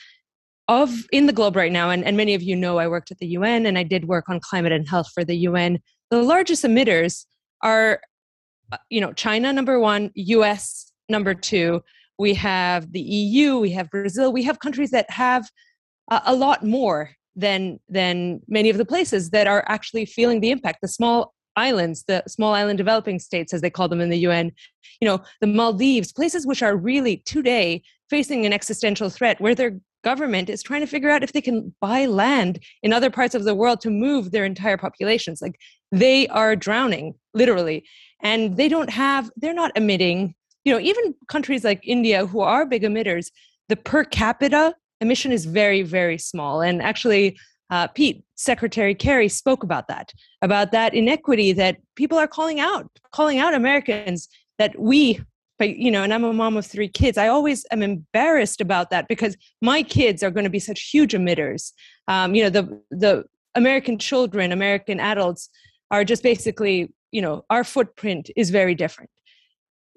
of 0.67 1.05
in 1.11 1.27
the 1.27 1.33
globe 1.33 1.55
right 1.55 1.71
now, 1.71 1.89
and, 1.89 2.03
and 2.03 2.17
many 2.17 2.33
of 2.33 2.41
you 2.41 2.55
know 2.55 2.77
I 2.77 2.87
worked 2.87 3.11
at 3.11 3.19
the 3.19 3.27
UN 3.27 3.65
and 3.65 3.77
I 3.77 3.83
did 3.83 4.05
work 4.05 4.29
on 4.29 4.39
climate 4.39 4.71
and 4.71 4.87
health 4.87 5.09
for 5.13 5.23
the 5.23 5.35
UN. 5.35 5.79
The 6.09 6.21
largest 6.21 6.63
emitters 6.63 7.25
are, 7.61 8.01
uh, 8.71 8.77
you 8.89 9.01
know, 9.01 9.13
China 9.13 9.53
number 9.53 9.79
one, 9.79 10.11
US 10.15 10.91
number 11.09 11.33
two. 11.33 11.81
We 12.17 12.33
have 12.35 12.91
the 12.91 13.01
EU, 13.01 13.57
we 13.57 13.71
have 13.71 13.89
Brazil, 13.89 14.31
we 14.31 14.43
have 14.43 14.59
countries 14.59 14.91
that 14.91 15.09
have 15.09 15.49
a, 16.11 16.21
a 16.27 16.35
lot 16.35 16.63
more 16.63 17.11
than 17.35 17.79
than 17.89 18.41
many 18.47 18.69
of 18.69 18.77
the 18.77 18.85
places 18.85 19.31
that 19.31 19.47
are 19.47 19.63
actually 19.67 20.05
feeling 20.05 20.41
the 20.41 20.51
impact. 20.51 20.79
The 20.81 20.87
small 20.87 21.33
islands, 21.55 22.03
the 22.07 22.23
small 22.27 22.53
island 22.53 22.77
developing 22.77 23.19
states, 23.19 23.53
as 23.53 23.61
they 23.61 23.69
call 23.69 23.87
them 23.87 24.01
in 24.01 24.09
the 24.09 24.19
UN, 24.19 24.51
you 24.99 25.07
know, 25.07 25.21
the 25.39 25.47
Maldives, 25.47 26.13
places 26.13 26.45
which 26.45 26.61
are 26.61 26.77
really 26.77 27.17
today 27.25 27.81
facing 28.09 28.45
an 28.45 28.53
existential 28.53 29.09
threat 29.09 29.41
where 29.41 29.55
their 29.55 29.79
government 30.03 30.49
is 30.49 30.63
trying 30.63 30.81
to 30.81 30.87
figure 30.87 31.09
out 31.09 31.23
if 31.23 31.33
they 31.33 31.41
can 31.41 31.73
buy 31.79 32.05
land 32.05 32.59
in 32.83 32.91
other 32.91 33.09
parts 33.09 33.35
of 33.35 33.43
the 33.43 33.55
world 33.55 33.79
to 33.81 33.89
move 33.89 34.31
their 34.31 34.45
entire 34.45 34.77
populations. 34.77 35.41
Like 35.41 35.59
they 35.91 36.27
are 36.29 36.55
drowning, 36.55 37.13
literally. 37.33 37.85
And 38.21 38.57
they 38.57 38.67
don't 38.67 38.89
have, 38.89 39.29
they're 39.37 39.53
not 39.53 39.71
emitting, 39.75 40.35
you 40.63 40.73
know, 40.73 40.79
even 40.79 41.15
countries 41.27 41.63
like 41.63 41.81
India 41.83 42.25
who 42.25 42.41
are 42.41 42.65
big 42.65 42.83
emitters, 42.83 43.27
the 43.69 43.75
per 43.75 44.03
capita 44.03 44.73
emission 45.01 45.31
is 45.31 45.45
very, 45.45 45.81
very 45.81 46.17
small. 46.17 46.61
And 46.61 46.81
actually, 46.81 47.37
uh, 47.69 47.87
Pete, 47.87 48.23
Secretary 48.35 48.95
Kerry 48.95 49.27
spoke 49.27 49.63
about 49.63 49.87
that, 49.87 50.13
about 50.41 50.71
that 50.71 50.93
inequity 50.93 51.53
that 51.53 51.77
people 51.95 52.17
are 52.17 52.27
calling 52.27 52.59
out, 52.59 52.89
calling 53.11 53.39
out 53.39 53.53
Americans 53.53 54.29
that 54.57 54.77
we, 54.79 55.19
you 55.59 55.91
know, 55.91 56.03
and 56.03 56.13
I'm 56.13 56.23
a 56.23 56.33
mom 56.33 56.57
of 56.57 56.65
three 56.65 56.87
kids. 56.87 57.17
I 57.17 57.27
always 57.27 57.65
am 57.71 57.81
embarrassed 57.81 58.61
about 58.61 58.89
that 58.89 59.07
because 59.07 59.35
my 59.61 59.83
kids 59.83 60.23
are 60.23 60.31
going 60.31 60.43
to 60.43 60.49
be 60.49 60.59
such 60.59 60.89
huge 60.89 61.13
emitters. 61.13 61.71
Um, 62.07 62.35
you 62.35 62.43
know, 62.43 62.49
the 62.49 62.81
the 62.89 63.25
American 63.55 63.97
children, 63.97 64.51
American 64.51 64.99
adults 64.99 65.49
are 65.91 66.03
just 66.03 66.23
basically, 66.23 66.91
you 67.11 67.21
know, 67.21 67.45
our 67.49 67.63
footprint 67.63 68.31
is 68.35 68.49
very 68.49 68.73
different 68.75 69.09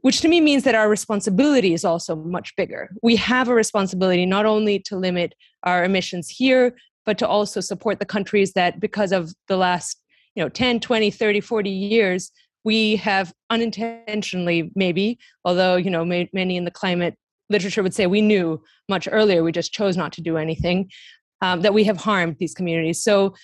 which 0.05 0.21
to 0.21 0.29
me 0.29 0.39
means 0.39 0.65
that 0.65 0.75
our 0.75 0.91
responsibility 0.91 1.73
is 1.73 1.83
also 1.83 2.15
much 2.15 2.55
bigger. 2.57 2.91
We 3.03 3.17
have 3.17 3.49
a 3.49 3.55
responsibility 3.55 4.27
not 4.27 4.45
only 4.45 4.79
to 4.81 4.99
limit 4.99 5.35
our 5.63 5.83
emissions 5.83 6.29
here, 6.29 6.77
but 7.07 7.17
to 7.17 7.27
also 7.27 7.63
support 7.63 8.01
the 8.01 8.05
countries 8.05 8.53
that 8.53 8.81
because 8.81 9.13
of 9.13 9.33
the 9.49 9.57
last 9.57 9.99
you 10.35 10.43
know 10.43 10.51
10 10.51 10.81
20 10.81 11.11
30 11.11 11.41
40 11.41 11.71
years 11.71 12.31
we 12.65 12.97
have 12.97 13.33
unintentionally 13.49 14.71
maybe 14.75 15.19
although 15.47 15.77
you 15.77 15.91
know 15.91 16.05
many 16.05 16.57
in 16.57 16.67
the 16.67 16.71
climate 16.71 17.15
literature 17.49 17.83
would 17.83 17.95
say 17.95 18.07
we 18.07 18.21
knew 18.21 18.63
much 18.91 19.09
earlier 19.11 19.43
we 19.43 19.53
just 19.53 19.73
chose 19.73 19.97
not 19.97 20.13
to 20.13 20.21
do 20.21 20.37
anything 20.37 20.91
um, 21.41 21.63
that 21.63 21.73
we 21.73 21.85
have 21.85 21.97
harmed 21.97 22.37
these 22.39 22.53
communities 22.53 23.03
so 23.03 23.35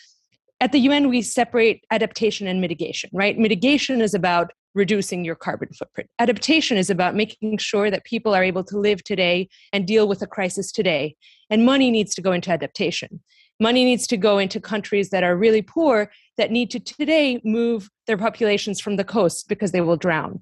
at 0.60 0.72
the 0.72 0.80
un 0.80 1.08
we 1.08 1.22
separate 1.22 1.84
adaptation 1.90 2.46
and 2.46 2.60
mitigation 2.60 3.08
right 3.12 3.38
mitigation 3.38 4.00
is 4.00 4.14
about 4.14 4.50
reducing 4.74 5.24
your 5.24 5.34
carbon 5.34 5.68
footprint. 5.76 6.08
Adaptation 6.18 6.76
is 6.76 6.90
about 6.90 7.14
making 7.14 7.58
sure 7.58 7.90
that 7.90 8.04
people 8.04 8.34
are 8.34 8.44
able 8.44 8.64
to 8.64 8.78
live 8.78 9.02
today 9.04 9.48
and 9.72 9.86
deal 9.86 10.06
with 10.06 10.22
a 10.22 10.26
crisis 10.26 10.70
today. 10.70 11.16
And 11.48 11.64
money 11.64 11.90
needs 11.90 12.14
to 12.14 12.22
go 12.22 12.32
into 12.32 12.50
adaptation. 12.50 13.20
Money 13.58 13.84
needs 13.84 14.06
to 14.06 14.16
go 14.16 14.38
into 14.38 14.58
countries 14.58 15.10
that 15.10 15.22
are 15.22 15.36
really 15.36 15.60
poor 15.60 16.10
that 16.38 16.50
need 16.50 16.70
to 16.70 16.80
today 16.80 17.40
move 17.44 17.90
their 18.06 18.16
populations 18.16 18.80
from 18.80 18.96
the 18.96 19.04
coast 19.04 19.48
because 19.48 19.72
they 19.72 19.82
will 19.82 19.98
drown. 19.98 20.40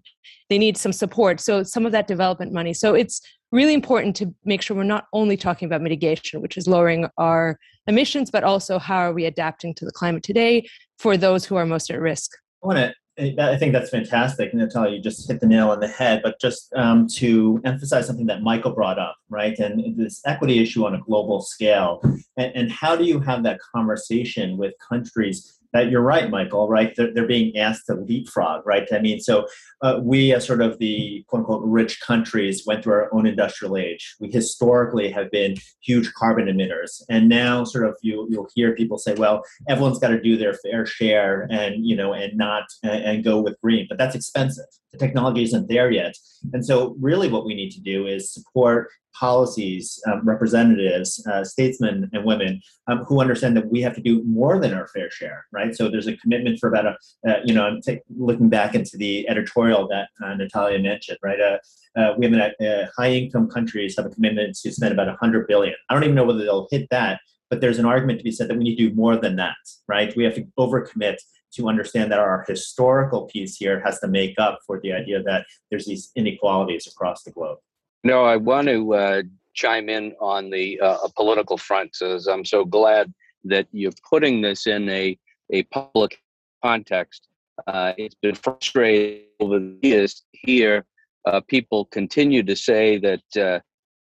They 0.48 0.58
need 0.58 0.76
some 0.76 0.92
support. 0.92 1.40
So 1.40 1.64
some 1.64 1.84
of 1.84 1.92
that 1.92 2.06
development 2.06 2.52
money. 2.52 2.72
So 2.72 2.94
it's 2.94 3.20
really 3.50 3.74
important 3.74 4.14
to 4.16 4.32
make 4.44 4.62
sure 4.62 4.76
we're 4.76 4.84
not 4.84 5.06
only 5.12 5.36
talking 5.36 5.66
about 5.66 5.80
mitigation 5.80 6.42
which 6.42 6.56
is 6.56 6.68
lowering 6.68 7.08
our 7.16 7.58
emissions 7.86 8.30
but 8.30 8.44
also 8.44 8.78
how 8.78 8.98
are 8.98 9.12
we 9.12 9.24
adapting 9.24 9.74
to 9.74 9.86
the 9.86 9.90
climate 9.90 10.22
today 10.22 10.68
for 10.98 11.16
those 11.16 11.44
who 11.46 11.56
are 11.56 11.64
most 11.64 11.90
at 11.90 11.98
risk. 12.00 12.32
I 12.62 12.66
want 12.66 12.78
to 12.78 12.94
I 13.18 13.56
think 13.56 13.72
that's 13.72 13.90
fantastic, 13.90 14.54
Natalia. 14.54 14.96
You 14.96 15.02
just 15.02 15.28
hit 15.28 15.40
the 15.40 15.46
nail 15.46 15.70
on 15.70 15.80
the 15.80 15.88
head. 15.88 16.20
But 16.22 16.40
just 16.40 16.72
um, 16.74 17.08
to 17.16 17.60
emphasize 17.64 18.06
something 18.06 18.26
that 18.26 18.42
Michael 18.42 18.72
brought 18.72 18.98
up, 18.98 19.16
right, 19.28 19.58
and 19.58 19.96
this 19.96 20.20
equity 20.24 20.60
issue 20.60 20.86
on 20.86 20.94
a 20.94 21.00
global 21.00 21.40
scale, 21.40 22.00
and, 22.36 22.52
and 22.54 22.70
how 22.70 22.94
do 22.94 23.04
you 23.04 23.18
have 23.20 23.42
that 23.42 23.58
conversation 23.74 24.56
with 24.56 24.74
countries 24.88 25.57
that 25.72 25.90
you're 25.90 26.02
right, 26.02 26.30
Michael, 26.30 26.68
right? 26.68 26.94
They're, 26.96 27.12
they're 27.12 27.26
being 27.26 27.56
asked 27.56 27.86
to 27.86 27.94
leapfrog, 27.94 28.66
right? 28.66 28.88
I 28.92 28.98
mean, 29.00 29.20
so 29.20 29.46
uh, 29.82 30.00
we, 30.02 30.32
as 30.32 30.46
sort 30.46 30.62
of 30.62 30.78
the 30.78 31.24
quote 31.28 31.40
unquote 31.40 31.62
rich 31.64 32.00
countries, 32.00 32.64
went 32.66 32.82
through 32.82 32.94
our 32.94 33.14
own 33.14 33.26
industrial 33.26 33.76
age. 33.76 34.14
We 34.20 34.30
historically 34.30 35.10
have 35.10 35.30
been 35.30 35.56
huge 35.82 36.12
carbon 36.14 36.46
emitters. 36.46 37.02
And 37.08 37.28
now, 37.28 37.64
sort 37.64 37.86
of, 37.86 37.96
you, 38.02 38.26
you'll 38.30 38.48
hear 38.54 38.74
people 38.74 38.98
say, 38.98 39.14
well, 39.14 39.42
everyone's 39.68 39.98
got 39.98 40.08
to 40.08 40.20
do 40.20 40.36
their 40.36 40.54
fair 40.54 40.86
share 40.86 41.46
and, 41.50 41.84
you 41.86 41.96
know, 41.96 42.12
and 42.12 42.36
not, 42.36 42.64
and, 42.82 43.04
and 43.04 43.24
go 43.24 43.40
with 43.40 43.60
green. 43.62 43.86
But 43.88 43.98
that's 43.98 44.14
expensive. 44.14 44.66
The 44.92 44.98
technology 44.98 45.42
isn't 45.42 45.68
there 45.68 45.90
yet. 45.90 46.14
And 46.54 46.64
so, 46.64 46.96
really, 46.98 47.28
what 47.28 47.44
we 47.44 47.54
need 47.54 47.70
to 47.72 47.80
do 47.80 48.06
is 48.06 48.32
support 48.32 48.88
policies, 49.14 50.00
um, 50.06 50.20
representatives, 50.24 51.24
uh, 51.26 51.44
statesmen, 51.44 52.08
and 52.12 52.24
women 52.24 52.60
um, 52.86 52.98
who 53.04 53.20
understand 53.20 53.56
that 53.56 53.68
we 53.70 53.80
have 53.80 53.94
to 53.94 54.00
do 54.00 54.22
more 54.24 54.58
than 54.60 54.74
our 54.74 54.88
fair 54.88 55.10
share, 55.10 55.46
right? 55.52 55.74
So 55.74 55.88
there's 55.88 56.06
a 56.06 56.16
commitment 56.16 56.58
for 56.58 56.68
about 56.68 56.86
a, 56.86 56.96
uh, 57.28 57.40
you 57.44 57.54
know, 57.54 57.66
I'm 57.66 57.80
t- 57.80 58.00
looking 58.16 58.48
back 58.48 58.74
into 58.74 58.96
the 58.96 59.28
editorial 59.28 59.88
that 59.88 60.08
uh, 60.24 60.34
Natalia 60.34 60.78
mentioned, 60.78 61.18
right? 61.22 61.40
Uh, 61.40 61.58
uh, 61.98 62.14
women 62.16 62.40
at 62.40 62.60
uh, 62.60 62.86
high 62.96 63.10
income 63.10 63.48
countries 63.48 63.96
have 63.96 64.06
a 64.06 64.10
commitment 64.10 64.56
to 64.56 64.72
spend 64.72 64.92
about 64.92 65.08
100 65.08 65.46
billion. 65.48 65.74
I 65.88 65.94
don't 65.94 66.04
even 66.04 66.14
know 66.14 66.24
whether 66.24 66.44
they'll 66.44 66.68
hit 66.70 66.88
that, 66.90 67.20
but 67.50 67.60
there's 67.60 67.78
an 67.78 67.86
argument 67.86 68.18
to 68.18 68.24
be 68.24 68.30
said 68.30 68.48
that 68.48 68.56
we 68.56 68.64
need 68.64 68.76
to 68.76 68.88
do 68.88 68.94
more 68.94 69.16
than 69.16 69.36
that, 69.36 69.56
right? 69.88 70.14
We 70.16 70.24
have 70.24 70.34
to 70.34 70.46
overcommit 70.58 71.16
to 71.54 71.68
understand 71.68 72.12
that 72.12 72.18
our 72.18 72.44
historical 72.46 73.22
piece 73.26 73.56
here 73.56 73.80
has 73.84 73.98
to 74.00 74.08
make 74.08 74.38
up 74.38 74.58
for 74.66 74.80
the 74.80 74.92
idea 74.92 75.22
that 75.22 75.46
there's 75.70 75.86
these 75.86 76.10
inequalities 76.14 76.86
across 76.86 77.22
the 77.22 77.30
globe. 77.30 77.58
No, 78.04 78.24
I 78.24 78.36
want 78.36 78.68
to 78.68 78.94
uh, 78.94 79.22
chime 79.54 79.88
in 79.88 80.14
on 80.20 80.50
the 80.50 80.80
uh, 80.80 81.08
political 81.16 81.56
front, 81.56 81.96
as 82.00 82.26
I'm 82.28 82.44
so 82.44 82.64
glad 82.64 83.12
that 83.44 83.66
you're 83.72 83.92
putting 84.08 84.40
this 84.40 84.66
in 84.66 84.88
a, 84.88 85.18
a 85.50 85.64
public 85.64 86.20
context. 86.62 87.28
Uh, 87.66 87.92
it's 87.98 88.14
been 88.14 88.36
frustrating 88.36 89.24
over 89.40 89.58
the 89.58 89.78
years 89.82 90.22
hear 90.32 90.84
uh, 91.26 91.40
people 91.40 91.86
continue 91.86 92.42
to 92.42 92.54
say 92.54 92.98
that 92.98 93.36
uh, 93.36 93.58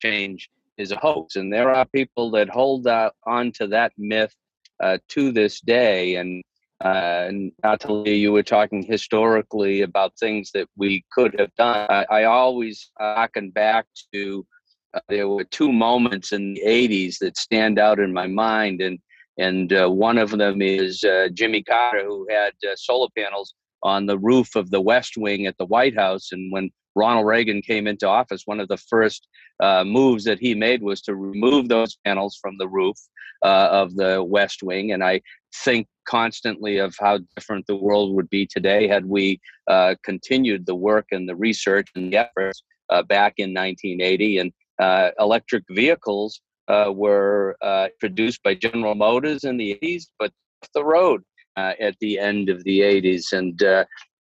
change 0.03 0.51
is 0.77 0.93
a 0.93 0.97
hoax, 0.97 1.37
and 1.37 1.53
there 1.53 1.71
are 1.71 1.87
people 1.87 2.31
that 2.31 2.49
hold 2.49 2.87
on 2.87 3.53
to 3.53 3.67
that 3.67 3.93
myth 3.97 4.35
uh, 4.83 4.99
to 5.09 5.33
this 5.33 5.61
day. 5.61 6.17
And 6.17 6.43
uh, 6.85 7.27
and 7.29 7.53
Natalia, 7.65 8.15
you 8.15 8.33
were 8.33 8.43
talking 8.43 8.83
historically 8.83 9.83
about 9.83 10.17
things 10.19 10.53
that 10.53 10.69
we 10.77 11.05
could 11.11 11.39
have 11.39 11.55
done. 11.57 11.87
I, 11.91 12.07
I 12.11 12.25
always 12.25 12.91
harken 12.99 13.51
back 13.51 13.87
to 14.13 14.47
uh, 14.95 15.01
there 15.09 15.29
were 15.29 15.45
two 15.45 15.73
moments 15.73 16.33
in 16.33 16.55
the 16.55 16.63
80s 16.65 17.19
that 17.19 17.37
stand 17.37 17.79
out 17.79 17.99
in 17.99 18.13
my 18.13 18.27
mind. 18.29 18.81
And, 18.81 18.99
and 19.39 19.73
uh, 19.73 19.89
one 19.89 20.19
of 20.19 20.31
them 20.31 20.63
is 20.63 21.03
uh, 21.03 21.29
Jimmy 21.35 21.63
Carter, 21.63 22.05
who 22.05 22.27
had 22.31 22.53
uh, 22.65 22.77
solar 22.77 23.09
panels 23.17 23.55
on 23.83 24.07
the 24.07 24.19
roof 24.19 24.55
of 24.55 24.71
the 24.71 24.81
West 24.81 25.17
Wing 25.17 25.47
at 25.47 25.59
the 25.59 25.67
White 25.67 25.97
House. 25.97 26.31
And 26.31 26.53
when 26.53 26.71
Ronald 26.95 27.27
Reagan 27.27 27.61
came 27.61 27.87
into 27.87 28.09
office, 28.09 28.43
one 28.45 28.61
of 28.61 28.69
the 28.69 28.77
first 28.77 29.27
uh, 29.61 29.85
moves 29.85 30.25
that 30.25 30.39
he 30.39 30.55
made 30.55 30.83
was 30.83 31.03
to 31.03 31.17
remove 31.17 31.69
those 31.69 31.99
panels 32.05 32.39
from 32.41 32.57
the 32.57 32.69
roof 32.69 32.97
uh, 33.43 33.69
of 33.71 33.95
the 33.97 34.23
West 34.23 34.63
Wing. 34.63 34.93
And 34.93 35.05
I 35.05 35.21
think 35.65 35.87
constantly 36.09 36.79
of 36.79 36.95
how 36.99 37.19
different 37.37 37.67
the 37.67 37.77
world 37.77 38.15
would 38.15 38.31
be 38.31 38.47
today 38.47 38.89
had 38.89 39.05
we 39.07 39.41
uh, 39.69 39.95
continued 40.03 40.65
the 40.65 40.75
work 40.75 41.07
and 41.13 41.29
the 41.29 41.37
research 41.37 41.89
and 41.95 42.13
the 42.13 42.17
efforts 42.17 42.63
uh, 42.89 43.03
back 43.03 43.35
in 43.37 43.51
1980. 43.51 44.39
And 44.39 44.53
uh, 44.79 45.11
electric 45.19 45.65
vehicles 45.71 46.41
uh, 46.69 46.91
were 46.95 47.57
uh, 47.63 47.89
produced 48.01 48.43
by 48.43 48.55
General 48.55 48.95
Motors 48.95 49.45
in 49.45 49.59
the 49.59 49.79
80s, 49.83 50.05
but 50.19 50.33
off 50.63 50.71
the 50.73 50.85
road 50.85 51.23
uh, 51.57 51.75
at 51.79 51.97
the 52.01 52.19
end 52.19 52.49
of 52.49 52.65
the 52.65 52.81
80s. 52.81 53.33
And 53.33 53.61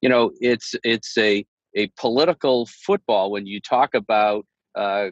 you 0.03 0.09
know, 0.09 0.31
it's 0.41 0.75
it's 0.85 1.17
a 1.17 1.45
a 1.77 1.91
political 1.99 2.67
football 2.67 3.31
when 3.31 3.47
you 3.47 3.61
talk 3.61 3.95
about 3.95 4.45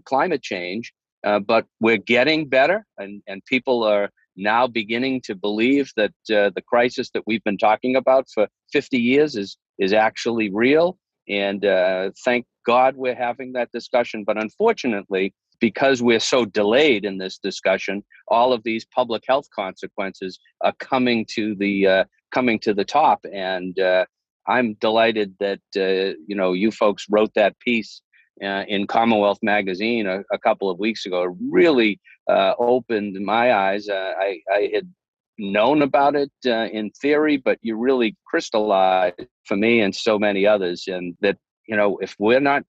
climate 0.05 0.43
change. 0.43 0.93
but 1.23 1.65
we're 1.81 2.05
getting 2.15 2.49
better, 2.49 2.85
and, 2.99 3.23
and 3.27 3.45
people 3.47 3.83
are 3.83 4.11
now 4.37 4.67
beginning 4.67 5.21
to 5.23 5.35
believe 5.35 5.91
that 5.97 6.13
uh, 6.31 6.51
the 6.55 6.63
crisis 6.67 7.11
that 7.15 7.23
we've 7.27 7.45
been 7.45 7.59
talking 7.59 7.97
about 7.97 8.29
for 8.33 8.49
50 8.73 8.99
years 8.99 9.37
is 9.37 9.57
is 9.79 9.93
actually 9.93 10.51
real. 10.51 10.99
And 11.29 11.65
uh, 11.65 12.11
thank 12.25 12.47
God 12.65 12.97
we're 12.97 13.15
having 13.15 13.53
that 13.53 13.71
discussion. 13.73 14.25
But 14.25 14.39
unfortunately, 14.39 15.35
because 15.61 16.03
we're 16.03 16.21
so 16.21 16.45
delayed 16.45 17.05
in 17.05 17.19
this 17.19 17.39
discussion, 17.39 18.05
all 18.29 18.53
of 18.53 18.63
these 18.65 18.85
public 18.85 19.23
health 19.27 19.47
consequences 19.55 20.39
are 20.63 20.75
coming 20.79 21.27
to 21.31 21.55
the 21.57 21.87
uh, 21.87 22.05
coming 22.33 22.59
to 22.61 22.75
the 22.75 22.85
top. 22.85 23.25
And 23.33 23.79
uh, 23.79 24.05
I'm 24.49 24.75
delighted 24.75 25.35
that 25.41 25.61
uh, 25.77 26.17
you 26.27 26.37
know 26.37 26.53
you 26.53 26.71
folks 26.71 27.07
wrote 27.11 27.33
that 27.35 27.59
piece 27.61 28.03
uh, 28.43 28.65
in 28.69 28.87
Commonwealth 28.87 29.39
magazine 29.43 30.07
a, 30.07 30.23
a, 30.33 30.39
couple 30.39 30.69
of 30.71 30.79
weeks 30.79 31.07
ago. 31.07 31.37
Really 31.51 32.01
uh, 32.29 32.55
opened 32.59 33.19
my 33.25 33.53
eyes. 33.53 33.89
Uh, 33.89 34.13
I, 34.19 34.41
I, 34.53 34.71
had 34.75 34.93
known 35.39 35.83
about 35.83 36.17
it 36.17 36.33
uh, 36.47 36.69
in 36.73 36.91
theory, 36.91 37.37
but 37.37 37.59
you 37.63 37.77
really 37.77 38.17
crystallized 38.27 39.21
for 39.45 39.57
me 39.57 39.81
and 39.81 39.95
so 39.95 40.19
many 40.19 40.47
others, 40.47 40.85
and 40.89 41.17
that 41.21 41.37
you 41.69 41.77
know 41.77 41.99
if 41.99 42.17
we're 42.19 42.41
not 42.41 42.65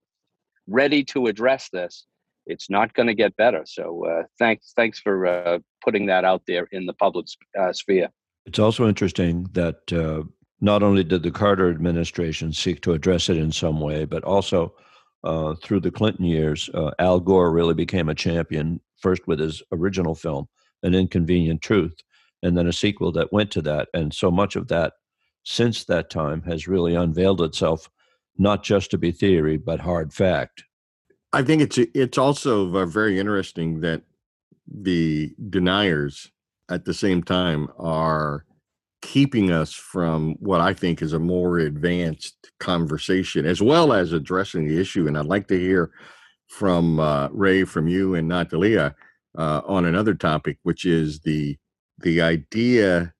ready 0.67 1.03
to 1.05 1.27
address 1.27 1.69
this, 1.71 2.05
it's 2.45 2.69
not 2.69 2.93
going 2.93 3.07
to 3.07 3.13
get 3.13 3.35
better. 3.37 3.63
So 3.65 4.05
uh, 4.05 4.23
thanks, 4.37 4.73
thanks 4.75 4.99
for 4.99 5.25
uh, 5.25 5.59
putting 5.83 6.05
that 6.07 6.25
out 6.25 6.43
there 6.47 6.67
in 6.71 6.85
the 6.85 6.93
public 6.93 7.27
sphere. 7.71 8.09
It's 8.45 8.59
also 8.59 8.87
interesting 8.87 9.47
that 9.53 9.91
not 10.59 10.83
only 10.83 11.03
did 11.03 11.23
the 11.23 11.31
Carter 11.31 11.69
administration 11.69 12.51
seek 12.51 12.81
to 12.81 12.93
address 12.93 13.29
it 13.29 13.37
in 13.37 13.51
some 13.51 13.79
way, 13.79 14.05
but 14.05 14.23
also 14.23 14.73
uh, 15.23 15.55
through 15.55 15.81
the 15.81 15.91
Clinton 15.91 16.25
years, 16.25 16.69
uh, 16.73 16.91
Al 16.99 17.19
Gore 17.19 17.51
really 17.51 17.73
became 17.73 18.09
a 18.09 18.15
champion, 18.15 18.79
first 18.97 19.27
with 19.27 19.39
his 19.39 19.61
original 19.71 20.15
film, 20.15 20.47
An 20.83 20.93
Inconvenient 20.93 21.61
Truth, 21.61 21.95
and 22.43 22.57
then 22.57 22.67
a 22.67 22.73
sequel 22.73 23.11
that 23.13 23.33
went 23.33 23.51
to 23.51 23.61
that. 23.63 23.89
And 23.93 24.13
so 24.13 24.31
much 24.31 24.55
of 24.55 24.67
that 24.67 24.93
since 25.43 25.85
that 25.85 26.09
time 26.09 26.41
has 26.43 26.67
really 26.67 26.95
unveiled 26.95 27.41
itself, 27.41 27.89
not 28.37 28.63
just 28.63 28.91
to 28.91 28.97
be 28.97 29.11
theory, 29.11 29.57
but 29.57 29.79
hard 29.79 30.13
fact. 30.13 30.63
I 31.33 31.43
think 31.43 31.61
it's 31.61 31.77
it's 31.77 32.17
also 32.17 32.85
very 32.85 33.19
interesting 33.19 33.81
that 33.81 34.03
the 34.67 35.33
deniers 35.49 36.31
at 36.69 36.85
the 36.85 36.93
same 36.93 37.23
time 37.23 37.69
are 37.77 38.45
keeping 39.01 39.51
us 39.51 39.71
from 39.71 40.35
what 40.39 40.59
I 40.59 40.73
think 40.73 41.01
is 41.01 41.13
a 41.13 41.19
more 41.19 41.59
advanced 41.59 42.51
conversation, 42.59 43.45
as 43.45 43.61
well 43.61 43.93
as 43.93 44.11
addressing 44.11 44.67
the 44.67 44.79
issue. 44.79 45.07
And 45.07 45.17
I'd 45.17 45.25
like 45.25 45.47
to 45.47 45.59
hear 45.59 45.91
from 46.47 46.99
uh, 46.99 47.29
Ray, 47.29 47.63
from 47.63 47.87
you, 47.87 48.15
and 48.15 48.27
Natalia 48.27 48.95
uh, 49.37 49.61
on 49.65 49.85
another 49.85 50.13
topic, 50.13 50.57
which 50.63 50.85
is 50.85 51.19
the 51.21 51.57
the 51.99 52.21
idea 52.21 53.13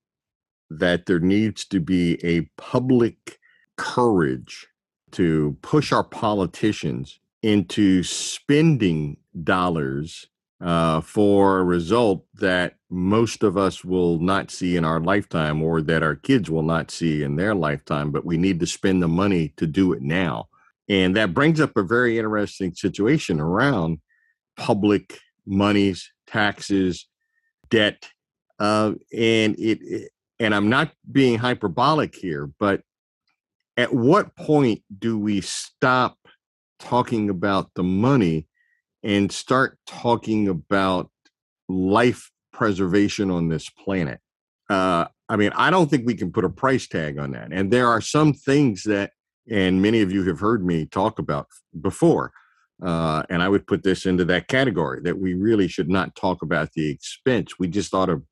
that 0.69 1.05
there 1.05 1.19
needs 1.19 1.65
to 1.65 1.79
be 1.79 2.23
a 2.23 2.41
public 2.61 3.39
courage 3.75 4.67
to 5.11 5.57
push 5.61 5.91
our 5.91 6.03
politicians 6.03 7.19
into 7.41 8.03
spending 8.03 9.17
dollars 9.43 10.27
uh, 10.59 11.01
for 11.01 11.59
a 11.59 11.63
result 11.63 12.25
that 12.33 12.75
most 12.89 13.43
of 13.43 13.57
us 13.57 13.85
will 13.85 14.19
not 14.19 14.49
see 14.49 14.75
in 14.75 14.83
our 14.83 14.99
lifetime 14.99 15.61
or 15.61 15.81
that 15.81 16.03
our 16.03 16.15
kids 16.15 16.49
will 16.49 16.63
not 16.63 16.89
see 16.89 17.21
in 17.21 17.35
their 17.35 17.53
lifetime, 17.53 18.11
but 18.11 18.25
we 18.25 18.37
need 18.37 18.59
to 18.59 18.65
spend 18.65 19.01
the 19.01 19.07
money 19.07 19.53
to 19.57 19.67
do 19.67 19.93
it 19.93 20.01
now. 20.01 20.47
And 20.89 21.15
that 21.15 21.33
brings 21.33 21.59
up 21.59 21.75
a 21.75 21.83
very 21.83 22.17
interesting 22.17 22.73
situation 22.73 23.39
around 23.39 23.99
public 24.57 25.19
monies, 25.45 26.11
taxes, 26.27 27.07
debt. 27.69 28.09
Uh, 28.59 28.93
and 29.13 29.55
it, 29.59 30.11
and 30.39 30.55
I'm 30.55 30.69
not 30.69 30.91
being 31.11 31.37
hyperbolic 31.37 32.15
here, 32.15 32.49
but 32.59 32.81
at 33.75 33.93
what 33.93 34.35
point 34.35 34.81
do 34.97 35.17
we 35.17 35.41
stop 35.41 36.17
talking 36.79 37.29
about 37.29 37.71
the 37.75 37.83
money 37.83 38.47
and 39.03 39.31
start 39.31 39.77
talking 39.85 40.47
about 40.47 41.09
life 41.69 42.31
preservation 42.51 43.29
on 43.29 43.49
this 43.49 43.69
planet. 43.69 44.19
Uh, 44.69 45.05
I 45.29 45.35
mean, 45.35 45.51
I 45.55 45.69
don't 45.69 45.89
think 45.89 46.05
we 46.05 46.15
can 46.15 46.31
put 46.31 46.45
a 46.45 46.49
price 46.49 46.87
tag 46.87 47.17
on 47.19 47.31
that. 47.31 47.49
And 47.51 47.71
there 47.71 47.87
are 47.87 48.01
some 48.01 48.33
things 48.33 48.83
that, 48.83 49.11
and 49.49 49.81
many 49.81 50.01
of 50.01 50.11
you 50.11 50.23
have 50.25 50.39
heard 50.39 50.65
me 50.65 50.85
talk 50.85 51.19
about 51.19 51.47
before, 51.81 52.31
uh, 52.83 53.23
and 53.29 53.41
I 53.41 53.49
would 53.49 53.67
put 53.67 53.83
this 53.83 54.05
into 54.05 54.25
that 54.25 54.47
category 54.47 55.01
that 55.03 55.19
we 55.19 55.33
really 55.33 55.67
should 55.67 55.89
not 55.89 56.15
talk 56.15 56.41
about 56.41 56.73
the 56.73 56.89
expense. 56.89 57.53
We 57.59 57.67
just 57.67 57.93
ought 57.93 58.07
to 58.07 58.23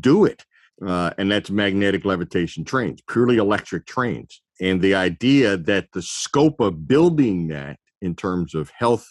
do 0.00 0.24
it. 0.24 0.44
Uh, 0.84 1.10
and 1.18 1.30
that's 1.30 1.50
magnetic 1.50 2.04
levitation 2.04 2.64
trains, 2.64 3.00
purely 3.08 3.36
electric 3.36 3.86
trains. 3.86 4.42
And 4.60 4.82
the 4.82 4.94
idea 4.94 5.56
that 5.56 5.88
the 5.92 6.02
scope 6.02 6.60
of 6.60 6.88
building 6.88 7.48
that 7.48 7.78
in 8.00 8.16
terms 8.16 8.54
of 8.54 8.70
health 8.76 9.06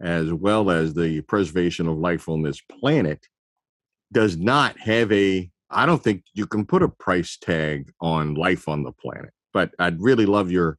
as 0.00 0.32
well 0.32 0.70
as 0.70 0.94
the 0.94 1.20
preservation 1.22 1.88
of 1.88 1.98
life 1.98 2.28
on 2.28 2.42
this 2.42 2.60
planet 2.80 3.26
does 4.12 4.36
not 4.36 4.78
have 4.78 5.10
a 5.12 5.50
i 5.70 5.84
don't 5.84 6.02
think 6.02 6.22
you 6.34 6.46
can 6.46 6.64
put 6.64 6.82
a 6.82 6.88
price 6.88 7.36
tag 7.36 7.90
on 8.00 8.34
life 8.34 8.68
on 8.68 8.84
the 8.84 8.92
planet 8.92 9.32
but 9.58 9.70
i'd 9.80 10.00
really 10.00 10.26
love 10.26 10.52
your 10.52 10.78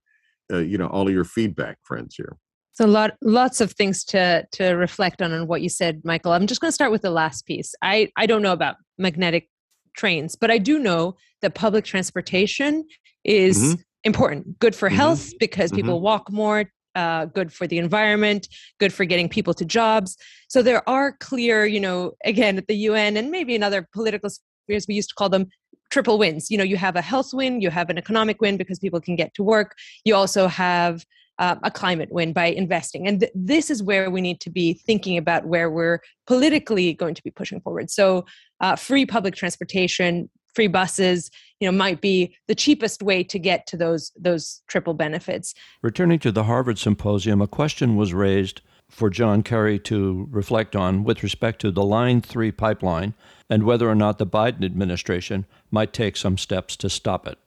uh, 0.53 0.57
you 0.71 0.77
know 0.77 0.87
all 0.87 1.05
of 1.05 1.13
your 1.13 1.25
feedback 1.25 1.77
friends 1.83 2.15
here 2.15 2.37
so 2.71 2.85
a 2.85 2.87
lot 2.87 3.11
lots 3.21 3.59
of 3.59 3.73
things 3.73 4.05
to 4.05 4.45
to 4.53 4.69
reflect 4.85 5.21
on 5.21 5.33
on 5.33 5.47
what 5.47 5.61
you 5.61 5.67
said 5.67 6.01
michael 6.05 6.31
i'm 6.31 6.47
just 6.47 6.61
going 6.61 6.69
to 6.69 6.79
start 6.81 6.91
with 6.91 7.01
the 7.01 7.15
last 7.21 7.45
piece 7.45 7.75
i 7.81 8.07
i 8.15 8.25
don't 8.25 8.41
know 8.41 8.53
about 8.53 8.77
magnetic 8.97 9.49
trains 9.97 10.37
but 10.37 10.49
i 10.49 10.57
do 10.57 10.79
know 10.79 11.13
that 11.41 11.55
public 11.55 11.83
transportation 11.83 12.85
is 13.25 13.57
mm-hmm. 13.57 13.81
important 14.05 14.57
good 14.59 14.75
for 14.75 14.87
mm-hmm. 14.87 14.95
health 14.95 15.31
because 15.39 15.73
people 15.73 15.95
mm-hmm. 15.95 16.05
walk 16.05 16.31
more 16.31 16.63
uh, 16.95 17.25
good 17.25 17.53
for 17.53 17.67
the 17.67 17.77
environment, 17.77 18.47
good 18.79 18.91
for 18.91 19.05
getting 19.05 19.29
people 19.29 19.53
to 19.53 19.63
jobs. 19.63 20.17
So 20.49 20.63
there 20.63 20.87
are 20.89 21.15
clear, 21.19 21.65
you 21.65 21.79
know, 21.79 22.13
again 22.25 22.57
at 22.57 22.67
the 22.67 22.75
UN 22.75 23.15
and 23.15 23.29
maybe 23.29 23.53
in 23.55 23.61
other 23.63 23.87
political 23.93 24.29
spheres, 24.29 24.85
we 24.87 24.95
used 24.95 25.09
to 25.09 25.15
call 25.15 25.29
them 25.29 25.45
triple 25.89 26.17
wins. 26.17 26.49
You 26.49 26.57
know, 26.57 26.63
you 26.63 26.77
have 26.77 26.95
a 26.95 27.01
health 27.01 27.33
win, 27.33 27.61
you 27.61 27.69
have 27.69 27.89
an 27.89 27.97
economic 27.97 28.41
win 28.41 28.57
because 28.57 28.79
people 28.79 29.01
can 29.01 29.15
get 29.15 29.33
to 29.35 29.43
work. 29.43 29.75
You 30.05 30.15
also 30.15 30.47
have 30.47 31.05
uh, 31.39 31.55
a 31.63 31.71
climate 31.71 32.09
win 32.11 32.33
by 32.33 32.47
investing. 32.47 33.07
And 33.07 33.21
th- 33.21 33.31
this 33.33 33.69
is 33.69 33.81
where 33.81 34.09
we 34.09 34.19
need 34.19 34.41
to 34.41 34.49
be 34.49 34.73
thinking 34.73 35.17
about 35.17 35.45
where 35.45 35.69
we're 35.69 36.01
politically 36.27 36.93
going 36.93 37.15
to 37.15 37.23
be 37.23 37.31
pushing 37.31 37.61
forward. 37.61 37.89
So, 37.89 38.25
uh, 38.59 38.75
free 38.75 39.05
public 39.05 39.35
transportation, 39.35 40.29
free 40.53 40.67
buses 40.67 41.31
you 41.59 41.69
know 41.69 41.77
might 41.77 42.01
be 42.01 42.35
the 42.47 42.55
cheapest 42.55 43.03
way 43.03 43.23
to 43.23 43.39
get 43.39 43.67
to 43.67 43.77
those 43.77 44.11
those 44.19 44.61
triple 44.67 44.93
benefits 44.93 45.53
returning 45.81 46.19
to 46.19 46.31
the 46.31 46.45
harvard 46.45 46.77
symposium 46.77 47.41
a 47.41 47.47
question 47.47 47.95
was 47.95 48.13
raised 48.13 48.61
for 48.89 49.09
john 49.09 49.41
kerry 49.43 49.79
to 49.79 50.27
reflect 50.31 50.75
on 50.75 51.03
with 51.03 51.23
respect 51.23 51.61
to 51.61 51.71
the 51.71 51.83
line 51.83 52.21
3 52.21 52.51
pipeline 52.51 53.13
and 53.49 53.63
whether 53.63 53.89
or 53.89 53.95
not 53.95 54.17
the 54.17 54.27
biden 54.27 54.65
administration 54.65 55.45
might 55.71 55.93
take 55.93 56.17
some 56.17 56.37
steps 56.37 56.75
to 56.75 56.89
stop 56.89 57.27
it 57.27 57.37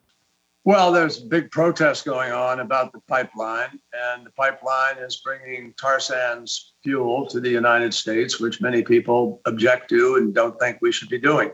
well, 0.64 0.92
there's 0.92 1.18
big 1.18 1.50
protests 1.50 2.02
going 2.02 2.31
on 2.31 2.61
about 2.61 2.92
the 2.92 3.00
pipeline, 3.09 3.81
and 3.92 4.24
the 4.24 4.31
pipeline 4.31 4.98
is 4.98 5.16
bringing 5.16 5.74
tar 5.74 5.98
sands 5.98 6.74
fuel 6.85 7.26
to 7.26 7.40
the 7.40 7.50
United 7.50 7.92
States, 7.92 8.38
which 8.38 8.61
many 8.61 8.83
people 8.83 9.40
object 9.46 9.88
to 9.88 10.16
and 10.16 10.33
don't 10.33 10.59
think 10.61 10.78
we 10.81 10.92
should 10.92 11.09
be 11.09 11.18
doing. 11.18 11.50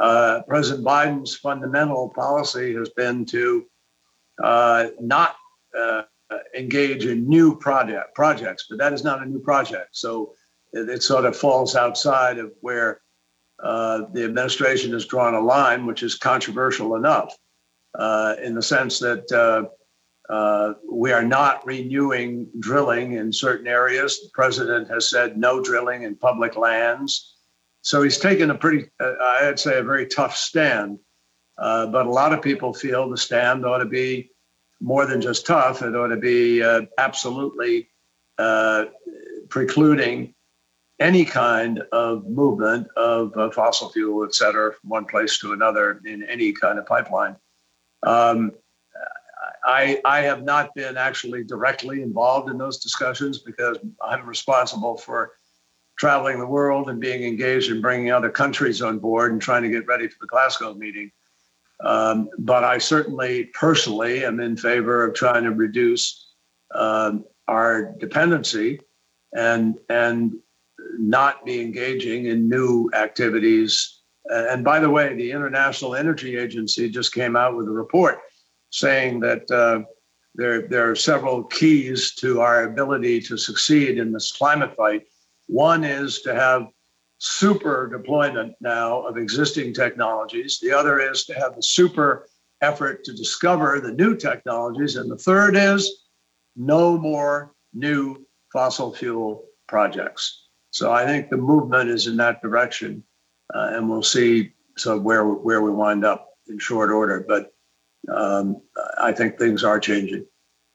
Uh, 0.00 0.42
President 0.46 0.86
Biden's 0.86 1.34
fundamental 1.34 2.10
policy 2.10 2.74
has 2.76 2.90
been 2.90 3.26
to 3.26 3.66
uh, 4.42 4.86
not 5.00 5.34
uh, 5.76 6.02
engage 6.56 7.06
in 7.06 7.28
new 7.28 7.56
project 7.56 8.14
projects, 8.14 8.66
but 8.68 8.78
that 8.78 8.92
is 8.92 9.04
not 9.04 9.22
a 9.22 9.26
new 9.26 9.40
project. 9.40 9.90
So 9.92 10.34
it, 10.72 10.88
it 10.88 11.02
sort 11.02 11.24
of 11.24 11.36
falls 11.36 11.76
outside 11.76 12.38
of 12.38 12.52
where 12.60 13.00
uh, 13.62 14.02
the 14.12 14.24
administration 14.24 14.92
has 14.92 15.06
drawn 15.06 15.34
a 15.34 15.40
line, 15.40 15.86
which 15.86 16.02
is 16.02 16.16
controversial 16.16 16.96
enough, 16.96 17.36
uh, 17.98 18.34
in 18.42 18.54
the 18.54 18.62
sense 18.62 18.98
that 18.98 19.30
uh, 20.28 20.74
we 20.90 21.12
are 21.12 21.24
not 21.24 21.64
renewing 21.66 22.48
drilling 22.58 23.14
in 23.14 23.32
certain 23.32 23.66
areas. 23.66 24.20
The 24.20 24.30
president 24.32 24.88
has 24.88 25.10
said 25.10 25.36
no 25.36 25.62
drilling 25.62 26.04
in 26.04 26.16
public 26.16 26.56
lands. 26.56 27.36
So 27.82 28.02
he's 28.02 28.18
taken 28.18 28.50
a 28.50 28.54
pretty, 28.54 28.88
uh, 29.00 29.14
I'd 29.20 29.58
say, 29.58 29.78
a 29.78 29.82
very 29.82 30.06
tough 30.06 30.36
stand. 30.36 30.98
Uh, 31.58 31.86
but 31.86 32.06
a 32.06 32.10
lot 32.10 32.32
of 32.32 32.40
people 32.40 32.72
feel 32.72 33.10
the 33.10 33.16
stand 33.16 33.66
ought 33.66 33.78
to 33.78 33.84
be 33.84 34.30
more 34.82 35.06
than 35.06 35.20
just 35.20 35.46
tough. 35.46 35.80
It 35.82 35.94
ought 35.94 36.08
to 36.08 36.16
be 36.16 36.62
uh, 36.62 36.82
absolutely 36.98 37.88
uh, 38.38 38.86
precluding 39.48 40.34
any 40.98 41.24
kind 41.24 41.82
of 41.92 42.26
movement 42.26 42.88
of 42.96 43.36
uh, 43.36 43.50
fossil 43.50 43.90
fuel, 43.90 44.24
et 44.24 44.34
cetera, 44.34 44.72
from 44.74 44.90
one 44.90 45.04
place 45.04 45.38
to 45.38 45.52
another 45.52 46.00
in 46.04 46.22
any 46.24 46.52
kind 46.52 46.78
of 46.78 46.86
pipeline. 46.86 47.36
Um, 48.02 48.52
I, 49.64 50.00
I 50.04 50.22
have 50.22 50.42
not 50.42 50.74
been 50.74 50.96
actually 50.96 51.44
directly 51.44 52.02
involved 52.02 52.50
in 52.50 52.58
those 52.58 52.78
discussions 52.78 53.38
because 53.38 53.78
I'm 54.02 54.26
responsible 54.26 54.96
for 54.96 55.32
traveling 55.96 56.40
the 56.40 56.46
world 56.46 56.88
and 56.88 57.00
being 57.00 57.22
engaged 57.22 57.70
in 57.70 57.80
bringing 57.80 58.10
other 58.10 58.30
countries 58.30 58.82
on 58.82 58.98
board 58.98 59.30
and 59.30 59.40
trying 59.40 59.62
to 59.62 59.68
get 59.68 59.86
ready 59.86 60.08
for 60.08 60.16
the 60.20 60.26
Glasgow 60.26 60.74
meeting. 60.74 61.12
Um, 61.84 62.28
but 62.38 62.64
I 62.64 62.78
certainly 62.78 63.44
personally 63.54 64.24
am 64.24 64.40
in 64.40 64.56
favor 64.56 65.04
of 65.04 65.14
trying 65.14 65.44
to 65.44 65.50
reduce 65.50 66.32
um, 66.74 67.24
our 67.48 67.94
dependency 67.98 68.80
and 69.34 69.76
and 69.88 70.34
not 70.98 71.44
be 71.44 71.60
engaging 71.60 72.26
in 72.26 72.48
new 72.48 72.90
activities. 72.94 74.00
And 74.26 74.64
by 74.64 74.78
the 74.78 74.90
way, 74.90 75.14
the 75.14 75.30
International 75.32 75.94
Energy 75.94 76.36
Agency 76.36 76.88
just 76.88 77.14
came 77.14 77.34
out 77.36 77.56
with 77.56 77.66
a 77.66 77.72
report 77.72 78.20
saying 78.70 79.20
that 79.20 79.50
uh, 79.50 79.82
there, 80.34 80.66
there 80.68 80.90
are 80.90 80.96
several 80.96 81.44
keys 81.44 82.14
to 82.16 82.40
our 82.40 82.64
ability 82.64 83.20
to 83.22 83.36
succeed 83.36 83.98
in 83.98 84.12
this 84.12 84.32
climate 84.32 84.74
fight. 84.76 85.02
One 85.46 85.84
is 85.84 86.22
to 86.22 86.34
have 86.34 86.66
super 87.24 87.86
deployment 87.86 88.52
now 88.60 89.00
of 89.02 89.16
existing 89.16 89.72
technologies. 89.72 90.58
The 90.60 90.72
other 90.72 90.98
is 90.98 91.24
to 91.26 91.34
have 91.34 91.54
the 91.54 91.62
super 91.62 92.26
effort 92.62 93.04
to 93.04 93.12
discover 93.12 93.78
the 93.78 93.92
new 93.92 94.16
technologies. 94.16 94.96
And 94.96 95.08
the 95.08 95.16
third 95.16 95.54
is 95.54 96.08
no 96.56 96.98
more 96.98 97.54
new 97.72 98.26
fossil 98.52 98.92
fuel 98.92 99.44
projects. 99.68 100.48
So 100.70 100.90
I 100.90 101.06
think 101.06 101.30
the 101.30 101.36
movement 101.36 101.90
is 101.90 102.08
in 102.08 102.16
that 102.16 102.42
direction, 102.42 103.04
uh, 103.54 103.70
and 103.72 103.88
we'll 103.88 104.02
see 104.02 104.52
so 104.76 104.98
where 104.98 105.24
where 105.24 105.62
we 105.62 105.70
wind 105.70 106.04
up 106.04 106.28
in 106.48 106.58
short 106.58 106.90
order. 106.90 107.24
But 107.28 107.52
um, 108.12 108.60
I 109.00 109.12
think 109.12 109.38
things 109.38 109.62
are 109.62 109.78
changing. 109.78 110.26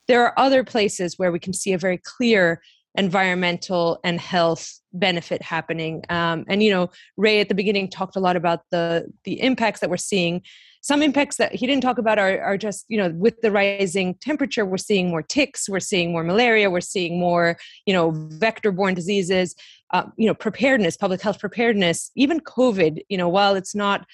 There 0.06 0.24
are 0.24 0.32
other 0.38 0.64
places 0.64 1.18
where 1.18 1.30
we 1.30 1.40
can 1.40 1.52
see 1.52 1.74
a 1.74 1.78
very 1.78 1.98
clear 1.98 2.62
environmental 2.98 4.00
and 4.04 4.20
health 4.20 4.80
benefit 4.92 5.40
happening. 5.40 6.02
Um, 6.10 6.44
and 6.48 6.62
you 6.62 6.70
know, 6.70 6.90
Ray 7.16 7.40
at 7.40 7.48
the 7.48 7.54
beginning 7.54 7.88
talked 7.88 8.16
a 8.16 8.20
lot 8.20 8.36
about 8.36 8.60
the 8.70 9.06
the 9.24 9.40
impacts 9.40 9.80
that 9.80 9.88
we're 9.88 9.96
seeing. 9.96 10.42
Some 10.80 11.02
impacts 11.02 11.36
that 11.36 11.54
he 11.54 11.66
didn't 11.66 11.82
talk 11.82 11.98
about 11.98 12.18
are, 12.18 12.40
are 12.40 12.58
just 12.58 12.84
you 12.88 12.98
know 12.98 13.10
with 13.10 13.40
the 13.40 13.50
rising 13.50 14.14
temperature, 14.20 14.66
we're 14.66 14.76
seeing 14.76 15.08
more 15.08 15.22
ticks, 15.22 15.68
we're 15.68 15.80
seeing 15.80 16.12
more 16.12 16.24
malaria, 16.24 16.70
we're 16.70 16.80
seeing 16.80 17.18
more 17.18 17.56
you 17.86 17.94
know 17.94 18.10
vector-borne 18.10 18.94
diseases. 18.94 19.54
Uh, 19.90 20.04
you 20.18 20.26
know, 20.26 20.34
preparedness, 20.34 20.98
public 20.98 21.18
health 21.22 21.38
preparedness, 21.38 22.10
even 22.14 22.40
COVID. 22.40 22.98
You 23.08 23.16
know, 23.16 23.28
while 23.30 23.54
it's 23.54 23.74
not 23.74 24.06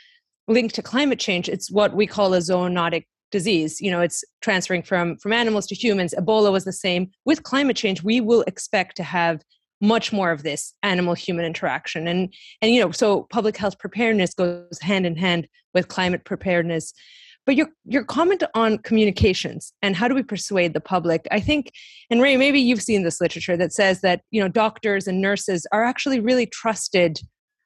linked 0.47 0.77
to 0.77 0.83
climate 0.83 1.18
change, 1.18 1.49
it's 1.49 1.68
what 1.68 1.97
we 1.97 2.07
call 2.07 2.33
a 2.35 2.38
zoonotic 2.38 3.07
disease. 3.35 3.81
You 3.81 3.90
know 3.90 4.01
it's 4.01 4.25
transferring 4.40 4.85
from 4.85 5.16
from 5.18 5.33
animals 5.33 5.66
to 5.66 5.75
humans. 5.75 6.14
Ebola 6.16 6.53
was 6.53 6.64
the 6.64 6.79
same. 6.87 7.11
With 7.25 7.42
climate 7.42 7.77
change 7.77 8.03
we 8.05 8.20
will 8.20 8.44
expect 8.53 8.97
to 8.99 9.03
have 9.03 9.42
much 9.81 10.12
more 10.12 10.31
of 10.31 10.44
this 10.44 10.73
animal 10.85 11.14
human 11.14 11.44
interaction. 11.44 12.07
And 12.07 12.33
and 12.62 12.73
you 12.73 12.81
know 12.81 12.92
so 12.92 13.27
public 13.37 13.57
health 13.57 13.77
preparedness 13.81 14.35
goes 14.35 14.79
hand 14.81 15.05
in 15.05 15.16
hand 15.16 15.49
with 15.75 15.88
climate 15.88 16.25
preparedness. 16.25 16.94
But 17.44 17.57
your 17.57 17.68
your 17.85 18.05
comment 18.05 18.44
on 18.55 18.79
communications 18.79 19.73
and 19.83 19.97
how 19.97 20.07
do 20.09 20.14
we 20.14 20.23
persuade 20.23 20.73
the 20.73 20.87
public 20.94 21.20
i 21.31 21.40
think 21.49 21.73
and 22.11 22.23
ray 22.23 22.38
maybe 22.38 22.59
you've 22.59 22.88
seen 22.90 23.03
this 23.03 23.20
literature 23.20 23.59
that 23.59 23.70
says 23.81 24.01
that 24.01 24.23
you 24.31 24.40
know 24.40 24.49
doctors 24.49 25.07
and 25.07 25.20
nurses 25.20 25.66
are 25.70 25.85
actually 25.85 26.20
really 26.20 26.47
trusted 26.47 27.20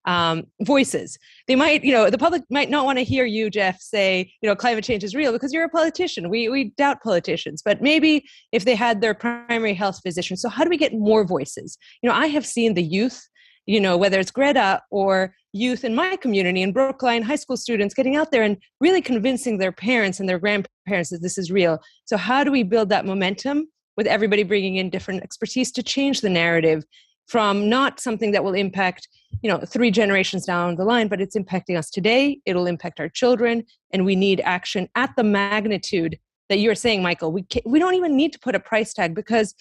um, 0.05 0.45
voices. 0.63 1.19
They 1.47 1.57
might, 1.57 1.85
you 1.85 1.93
know, 1.93 2.11
the 2.11 2.19
public 2.19 2.43
might 2.51 2.71
not 2.71 2.85
want 2.85 2.99
to 2.99 3.05
hear 3.05 3.25
you, 3.25 3.51
Jeff, 3.51 3.81
say, 3.81 4.33
you 4.41 4.49
know, 4.49 4.57
climate 4.57 4.85
change 4.85 5.05
is 5.05 5.15
real 5.15 5.33
because 5.33 5.53
you're 5.53 5.65
a 5.65 5.69
politician. 5.69 6.31
We 6.31 6.49
we 6.49 6.73
doubt 6.77 7.03
politicians, 7.03 7.63
but 7.65 7.83
maybe 7.83 8.25
if 8.53 8.65
they 8.65 8.75
had 8.75 9.01
their 9.01 9.15
primary 9.15 9.75
health 9.75 10.01
physician. 10.03 10.37
So 10.37 10.49
how 10.49 10.65
do 10.65 10.71
we 10.71 10.77
get 10.77 10.95
more 10.95 11.25
voices? 11.25 11.77
You 12.03 12.09
know, 12.09 12.17
I 12.17 12.27
have 12.29 12.47
seen 12.47 12.75
the 12.75 12.83
youth, 12.83 13.29
you 13.67 13.81
know, 13.81 13.97
whether 13.97 14.19
it's 14.19 14.31
Greta 14.31 14.83
or 14.91 15.35
youth 15.53 15.85
in 15.85 15.95
my 15.95 16.17
community 16.17 16.63
in 16.63 16.73
Brookline, 16.73 17.23
high 17.23 17.37
school 17.37 17.57
students 17.57 17.95
getting 17.95 18.17
out 18.17 18.31
there 18.31 18.43
and 18.43 18.57
really 18.81 19.03
convincing 19.03 19.59
their 19.59 19.73
parents 19.73 20.21
and 20.21 20.29
their 20.29 20.39
grandparents 20.39 21.11
that 21.11 21.23
this 21.23 21.39
is 21.39 21.51
real. 21.51 21.79
So 22.05 22.17
how 22.17 22.45
do 22.45 22.53
we 22.53 22.63
build 22.63 22.89
that 22.91 23.07
momentum? 23.07 23.69
with 23.99 24.07
everybody 24.07 24.45
bringing 24.45 24.77
in 24.77 24.89
different 24.89 25.25
expertise 25.25 25.73
to 25.73 25.83
change 25.83 26.21
the 26.21 26.31
narrative 26.31 26.85
from 27.27 27.69
not 27.69 27.99
something 28.01 28.31
that 28.31 28.45
will 28.45 28.55
impact 28.55 29.09
you 29.43 29.51
know 29.51 29.59
three 29.59 29.91
generations 29.91 30.45
down 30.45 30.77
the 30.77 30.85
line 30.85 31.09
but 31.09 31.21
it's 31.21 31.37
impacting 31.37 31.77
us 31.77 31.91
today 31.91 32.41
it'll 32.47 32.67
impact 32.67 33.01
our 33.01 33.09
children 33.09 33.65
and 33.93 34.05
we 34.05 34.17
need 34.17 34.41
action 34.45 34.89
at 34.95 35.15
the 35.17 35.25
magnitude 35.25 36.19
that 36.49 36.59
you're 36.59 36.75
saying 36.75 37.03
michael 37.03 37.33
we 37.33 37.47
we 37.65 37.79
don't 37.79 37.95
even 37.95 38.17
need 38.17 38.33
to 38.33 38.39
put 38.39 38.55
a 38.55 38.61
price 38.61 38.93
tag 38.93 39.15
because 39.15 39.55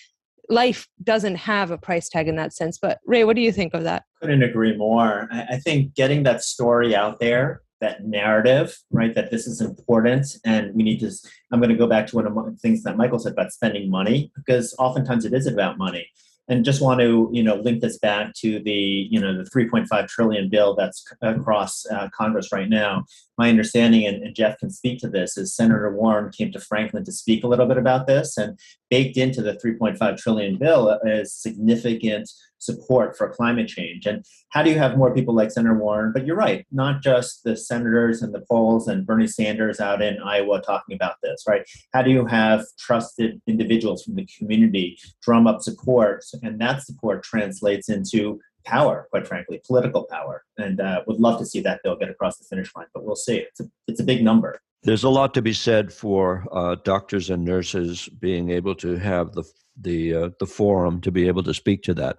life 0.50 0.88
doesn't 1.04 1.36
have 1.36 1.72
a 1.72 1.78
price 1.78 2.08
tag 2.08 2.28
in 2.28 2.36
that 2.36 2.54
sense 2.54 2.78
but 2.78 3.00
ray 3.06 3.24
what 3.24 3.36
do 3.36 3.42
you 3.42 3.52
think 3.52 3.74
of 3.74 3.84
that 3.84 4.04
couldn't 4.22 4.44
agree 4.44 4.76
more 4.76 5.28
i, 5.32 5.46
I 5.52 5.58
think 5.58 5.94
getting 5.94 6.24
that 6.24 6.44
story 6.44 6.96
out 6.96 7.20
there 7.20 7.62
that 7.80 8.06
narrative, 8.06 8.76
right? 8.92 9.14
That 9.14 9.30
this 9.32 9.46
is 9.46 9.62
important 9.62 10.38
and 10.44 10.74
we 10.74 10.84
need 10.84 11.00
to. 11.02 11.12
I'm 11.52 11.60
going 11.60 11.70
to 11.70 11.76
go 11.76 11.88
back 11.88 12.08
to 12.08 12.16
one 12.16 12.26
of 12.26 12.34
the 12.34 12.58
things 12.60 12.84
that 12.84 12.98
Michael 12.98 13.20
said 13.20 13.34
about 13.34 13.52
spending 13.52 13.90
money 13.90 14.32
because 14.36 14.74
oftentimes 14.80 15.26
it 15.26 15.34
is 15.34 15.46
about 15.46 15.78
money 15.78 16.08
and 16.48 16.64
just 16.66 16.82
want 16.82 17.00
to 17.00 17.30
you 17.32 17.44
know 17.44 17.56
link 17.56 17.82
this 17.82 17.98
back 18.00 18.34
to 18.36 18.60
the 18.60 19.08
you 19.10 19.20
know 19.20 19.38
the 19.38 19.50
3.5 19.50 20.08
trillion 20.08 20.50
bill 20.50 20.76
that's 20.76 21.06
across 21.22 21.86
uh, 21.88 22.08
congress 22.16 22.52
right 22.52 22.70
now. 22.70 23.06
My 23.38 23.50
understanding 23.50 24.06
and, 24.06 24.24
and, 24.24 24.36
jeff 24.36 24.58
can 24.58 24.70
speak 24.70 25.00
to 25.00 25.08
this 25.08 25.38
is 25.38 25.56
senator 25.56 25.96
warren 25.96 26.32
came 26.32 26.52
to 26.52 26.60
franklin 26.60 27.04
to 27.06 27.12
speak 27.12 27.44
a 27.44 27.48
little 27.48 27.68
bit 27.68 27.78
about 27.78 28.08
this 28.08 28.38
and 28.38 28.58
baked 28.90 29.18
into 29.18 29.42
the 29.42 29.54
3.5 29.54 30.18
trillion 30.18 30.58
bill 30.58 31.00
is 31.06 31.34
significant 31.34 32.30
support 32.60 33.18
for 33.18 33.30
climate 33.30 33.68
change. 33.68 34.06
And 34.06 34.26
how 34.50 34.64
do 34.64 34.70
you 34.70 34.78
have 34.78 34.98
more 34.98 35.14
people 35.14 35.34
like 35.34 35.52
Senator 35.52 35.78
Warren? 35.78 36.12
But 36.14 36.26
you're 36.26 36.36
right, 36.36 36.66
not 36.72 37.02
just 37.02 37.44
the 37.44 37.56
senators 37.56 38.22
and 38.22 38.34
the 38.34 38.44
polls 38.50 38.88
and 38.88 39.06
Bernie 39.06 39.28
Sanders 39.28 39.80
out 39.80 40.02
in 40.02 40.20
Iowa 40.20 40.62
talking 40.62 40.96
about 40.96 41.16
this, 41.24 41.44
right? 41.48 41.64
How 41.94 42.02
do 42.02 42.12
you 42.12 42.26
have 42.26 42.64
trusted 42.80 43.42
individuals 43.48 44.04
from 44.04 44.16
the 44.16 44.28
community 44.38 44.98
drum 45.22 45.48
up 45.48 45.62
support? 45.62 46.24
And 46.42 46.60
that 46.60 46.84
support 46.84 47.24
translates 47.24 47.90
into 47.90 48.40
power, 48.66 49.08
quite 49.10 49.28
frankly, 49.28 49.62
political 49.66 50.04
power. 50.04 50.44
And 50.58 50.80
uh, 50.80 51.02
would 51.08 51.20
love 51.20 51.40
to 51.40 51.46
see 51.46 51.62
that 51.62 51.82
bill 51.84 51.96
get 51.96 52.10
across 52.10 52.38
the 52.38 52.46
finish 52.46 52.76
line, 52.76 52.88
but 52.94 53.06
we'll 53.06 53.16
see. 53.16 53.38
It's 53.38 53.60
a, 53.62 53.66
it's 53.88 54.00
a 54.00 54.04
big 54.04 54.24
number. 54.24 54.60
There's 54.84 55.04
a 55.04 55.10
lot 55.10 55.34
to 55.34 55.42
be 55.42 55.54
said 55.54 55.92
for 55.92 56.46
uh, 56.52 56.76
doctors 56.84 57.30
and 57.30 57.44
nurses 57.44 58.08
being 58.20 58.52
able 58.52 58.76
to 58.76 58.96
have 58.98 59.34
the 59.34 59.44
the 59.80 60.14
uh, 60.14 60.30
the 60.40 60.46
forum 60.46 61.02
to 61.02 61.12
be 61.12 61.28
able 61.28 61.44
to 61.44 61.54
speak 61.54 61.84
to 61.84 61.94
that 61.96 62.18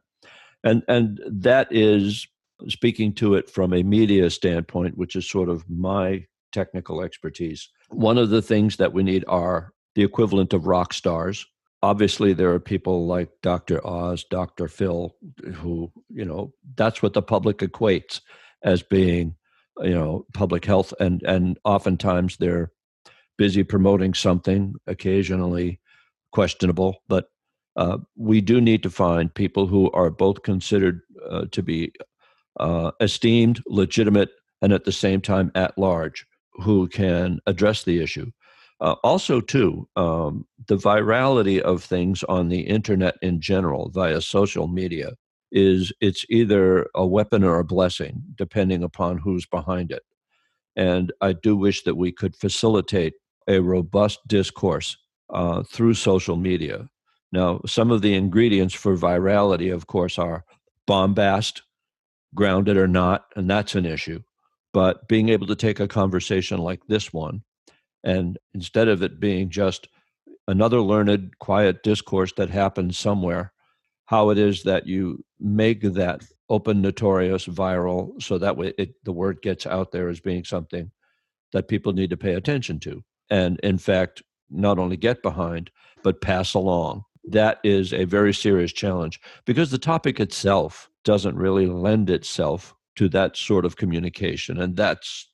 and 0.64 0.82
and 0.88 1.20
that 1.26 1.68
is 1.70 2.26
speaking 2.68 3.12
to 3.14 3.34
it 3.34 3.48
from 3.48 3.72
a 3.72 3.82
media 3.82 4.30
standpoint 4.30 4.96
which 4.96 5.14
is 5.14 5.28
sort 5.28 5.48
of 5.48 5.68
my 5.68 6.24
technical 6.52 7.02
expertise. 7.02 7.68
One 7.90 8.18
of 8.18 8.30
the 8.30 8.42
things 8.42 8.76
that 8.76 8.92
we 8.92 9.02
need 9.02 9.24
are 9.28 9.72
the 9.94 10.02
equivalent 10.02 10.52
of 10.52 10.66
rock 10.66 10.92
stars. 10.92 11.46
Obviously 11.82 12.32
there 12.32 12.52
are 12.52 12.60
people 12.60 13.06
like 13.06 13.28
dr 13.42 13.86
oz 13.86 14.24
dr 14.30 14.66
phil 14.68 15.14
who 15.54 15.92
you 16.08 16.24
know 16.24 16.52
that's 16.74 17.02
what 17.02 17.12
the 17.12 17.22
public 17.22 17.58
equates 17.58 18.20
as 18.64 18.82
being 18.82 19.36
you 19.80 19.94
know 19.94 20.26
public 20.34 20.64
health. 20.64 20.92
And 20.98 21.22
and 21.22 21.58
oftentimes 21.64 22.36
they're 22.36 22.72
busy 23.36 23.62
promoting 23.62 24.14
something 24.14 24.74
occasionally 24.88 25.80
questionable 26.32 26.96
but 27.08 27.30
uh, 27.76 27.98
we 28.16 28.40
do 28.40 28.60
need 28.60 28.82
to 28.82 28.90
find 28.90 29.32
people 29.34 29.66
who 29.66 29.90
are 29.92 30.10
both 30.10 30.42
considered 30.42 31.00
uh, 31.30 31.44
to 31.52 31.62
be 31.62 31.92
uh, 32.58 32.90
esteemed, 33.00 33.62
legitimate, 33.66 34.30
and 34.62 34.72
at 34.72 34.84
the 34.84 34.92
same 34.92 35.20
time 35.20 35.52
at 35.54 35.76
large, 35.78 36.26
who 36.54 36.88
can 36.88 37.38
address 37.46 37.84
the 37.84 38.02
issue. 38.02 38.30
Uh, 38.80 38.94
also, 39.02 39.40
too, 39.40 39.88
um, 39.96 40.46
the 40.66 40.76
virality 40.76 41.60
of 41.60 41.82
things 41.82 42.22
on 42.24 42.48
the 42.48 42.60
internet 42.60 43.16
in 43.22 43.40
general 43.40 43.90
via 43.90 44.20
social 44.20 44.68
media 44.68 45.12
is 45.50 45.92
it's 46.00 46.24
either 46.28 46.88
a 46.94 47.06
weapon 47.06 47.42
or 47.42 47.58
a 47.58 47.64
blessing, 47.64 48.22
depending 48.36 48.82
upon 48.82 49.18
who's 49.18 49.46
behind 49.46 49.90
it. 49.90 50.02
And 50.76 51.12
I 51.20 51.32
do 51.32 51.56
wish 51.56 51.82
that 51.84 51.96
we 51.96 52.12
could 52.12 52.36
facilitate 52.36 53.14
a 53.48 53.60
robust 53.60 54.20
discourse 54.28 54.96
uh, 55.30 55.62
through 55.64 55.94
social 55.94 56.36
media 56.36 56.88
now, 57.32 57.60
some 57.66 57.90
of 57.90 58.02
the 58.02 58.14
ingredients 58.14 58.74
for 58.74 58.96
virality, 58.96 59.72
of 59.72 59.86
course, 59.86 60.18
are 60.18 60.44
bombast, 60.86 61.62
grounded 62.34 62.76
or 62.76 62.88
not, 62.88 63.26
and 63.36 63.50
that's 63.50 63.74
an 63.74 63.84
issue. 63.84 64.20
But 64.72 65.08
being 65.08 65.28
able 65.28 65.46
to 65.48 65.56
take 65.56 65.80
a 65.80 65.88
conversation 65.88 66.58
like 66.58 66.80
this 66.88 67.12
one, 67.12 67.42
and 68.02 68.38
instead 68.54 68.88
of 68.88 69.02
it 69.02 69.20
being 69.20 69.50
just 69.50 69.88
another 70.46 70.80
learned, 70.80 71.38
quiet 71.38 71.82
discourse 71.82 72.32
that 72.36 72.50
happens 72.50 72.98
somewhere, 72.98 73.52
how 74.06 74.30
it 74.30 74.38
is 74.38 74.62
that 74.62 74.86
you 74.86 75.24
make 75.38 75.82
that 75.82 76.24
open, 76.48 76.80
notorious, 76.80 77.46
viral, 77.46 78.20
so 78.22 78.38
that 78.38 78.56
way 78.56 78.72
it, 78.78 78.94
the 79.04 79.12
word 79.12 79.42
gets 79.42 79.66
out 79.66 79.92
there 79.92 80.08
as 80.08 80.20
being 80.20 80.44
something 80.44 80.90
that 81.52 81.68
people 81.68 81.92
need 81.92 82.10
to 82.10 82.16
pay 82.16 82.34
attention 82.34 82.80
to. 82.80 83.02
And 83.28 83.60
in 83.60 83.76
fact, 83.76 84.22
not 84.50 84.78
only 84.78 84.96
get 84.96 85.22
behind, 85.22 85.70
but 86.02 86.22
pass 86.22 86.54
along. 86.54 87.04
That 87.32 87.58
is 87.62 87.92
a 87.92 88.04
very 88.04 88.32
serious 88.32 88.72
challenge 88.72 89.20
because 89.44 89.70
the 89.70 89.78
topic 89.78 90.20
itself 90.20 90.90
doesn't 91.04 91.36
really 91.36 91.66
lend 91.66 92.10
itself 92.10 92.74
to 92.96 93.08
that 93.08 93.36
sort 93.36 93.64
of 93.64 93.76
communication. 93.76 94.60
And 94.60 94.76
that's, 94.76 95.28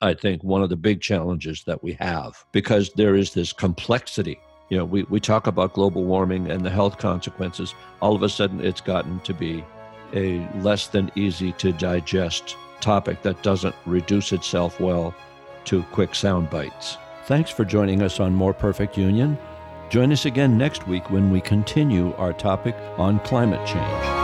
I 0.00 0.14
think, 0.14 0.42
one 0.42 0.62
of 0.62 0.70
the 0.70 0.76
big 0.76 1.00
challenges 1.00 1.64
that 1.66 1.82
we 1.82 1.92
have 1.94 2.44
because 2.52 2.90
there 2.94 3.14
is 3.14 3.34
this 3.34 3.52
complexity. 3.52 4.38
You 4.70 4.78
know, 4.78 4.84
we, 4.84 5.02
we 5.04 5.20
talk 5.20 5.46
about 5.46 5.74
global 5.74 6.04
warming 6.04 6.50
and 6.50 6.64
the 6.64 6.70
health 6.70 6.98
consequences. 6.98 7.74
All 8.00 8.14
of 8.14 8.22
a 8.22 8.28
sudden, 8.28 8.64
it's 8.64 8.80
gotten 8.80 9.20
to 9.20 9.34
be 9.34 9.64
a 10.14 10.46
less 10.60 10.86
than 10.88 11.10
easy 11.14 11.52
to 11.52 11.72
digest 11.72 12.56
topic 12.80 13.22
that 13.22 13.42
doesn't 13.42 13.74
reduce 13.86 14.32
itself 14.32 14.80
well 14.80 15.14
to 15.64 15.82
quick 15.84 16.14
sound 16.14 16.50
bites. 16.50 16.96
Thanks 17.26 17.50
for 17.50 17.64
joining 17.64 18.02
us 18.02 18.18
on 18.18 18.34
More 18.34 18.52
Perfect 18.52 18.98
Union. 18.98 19.38
Join 19.92 20.10
us 20.10 20.24
again 20.24 20.56
next 20.56 20.86
week 20.88 21.10
when 21.10 21.30
we 21.30 21.42
continue 21.42 22.14
our 22.14 22.32
topic 22.32 22.74
on 22.96 23.20
climate 23.20 23.60
change. 23.66 24.21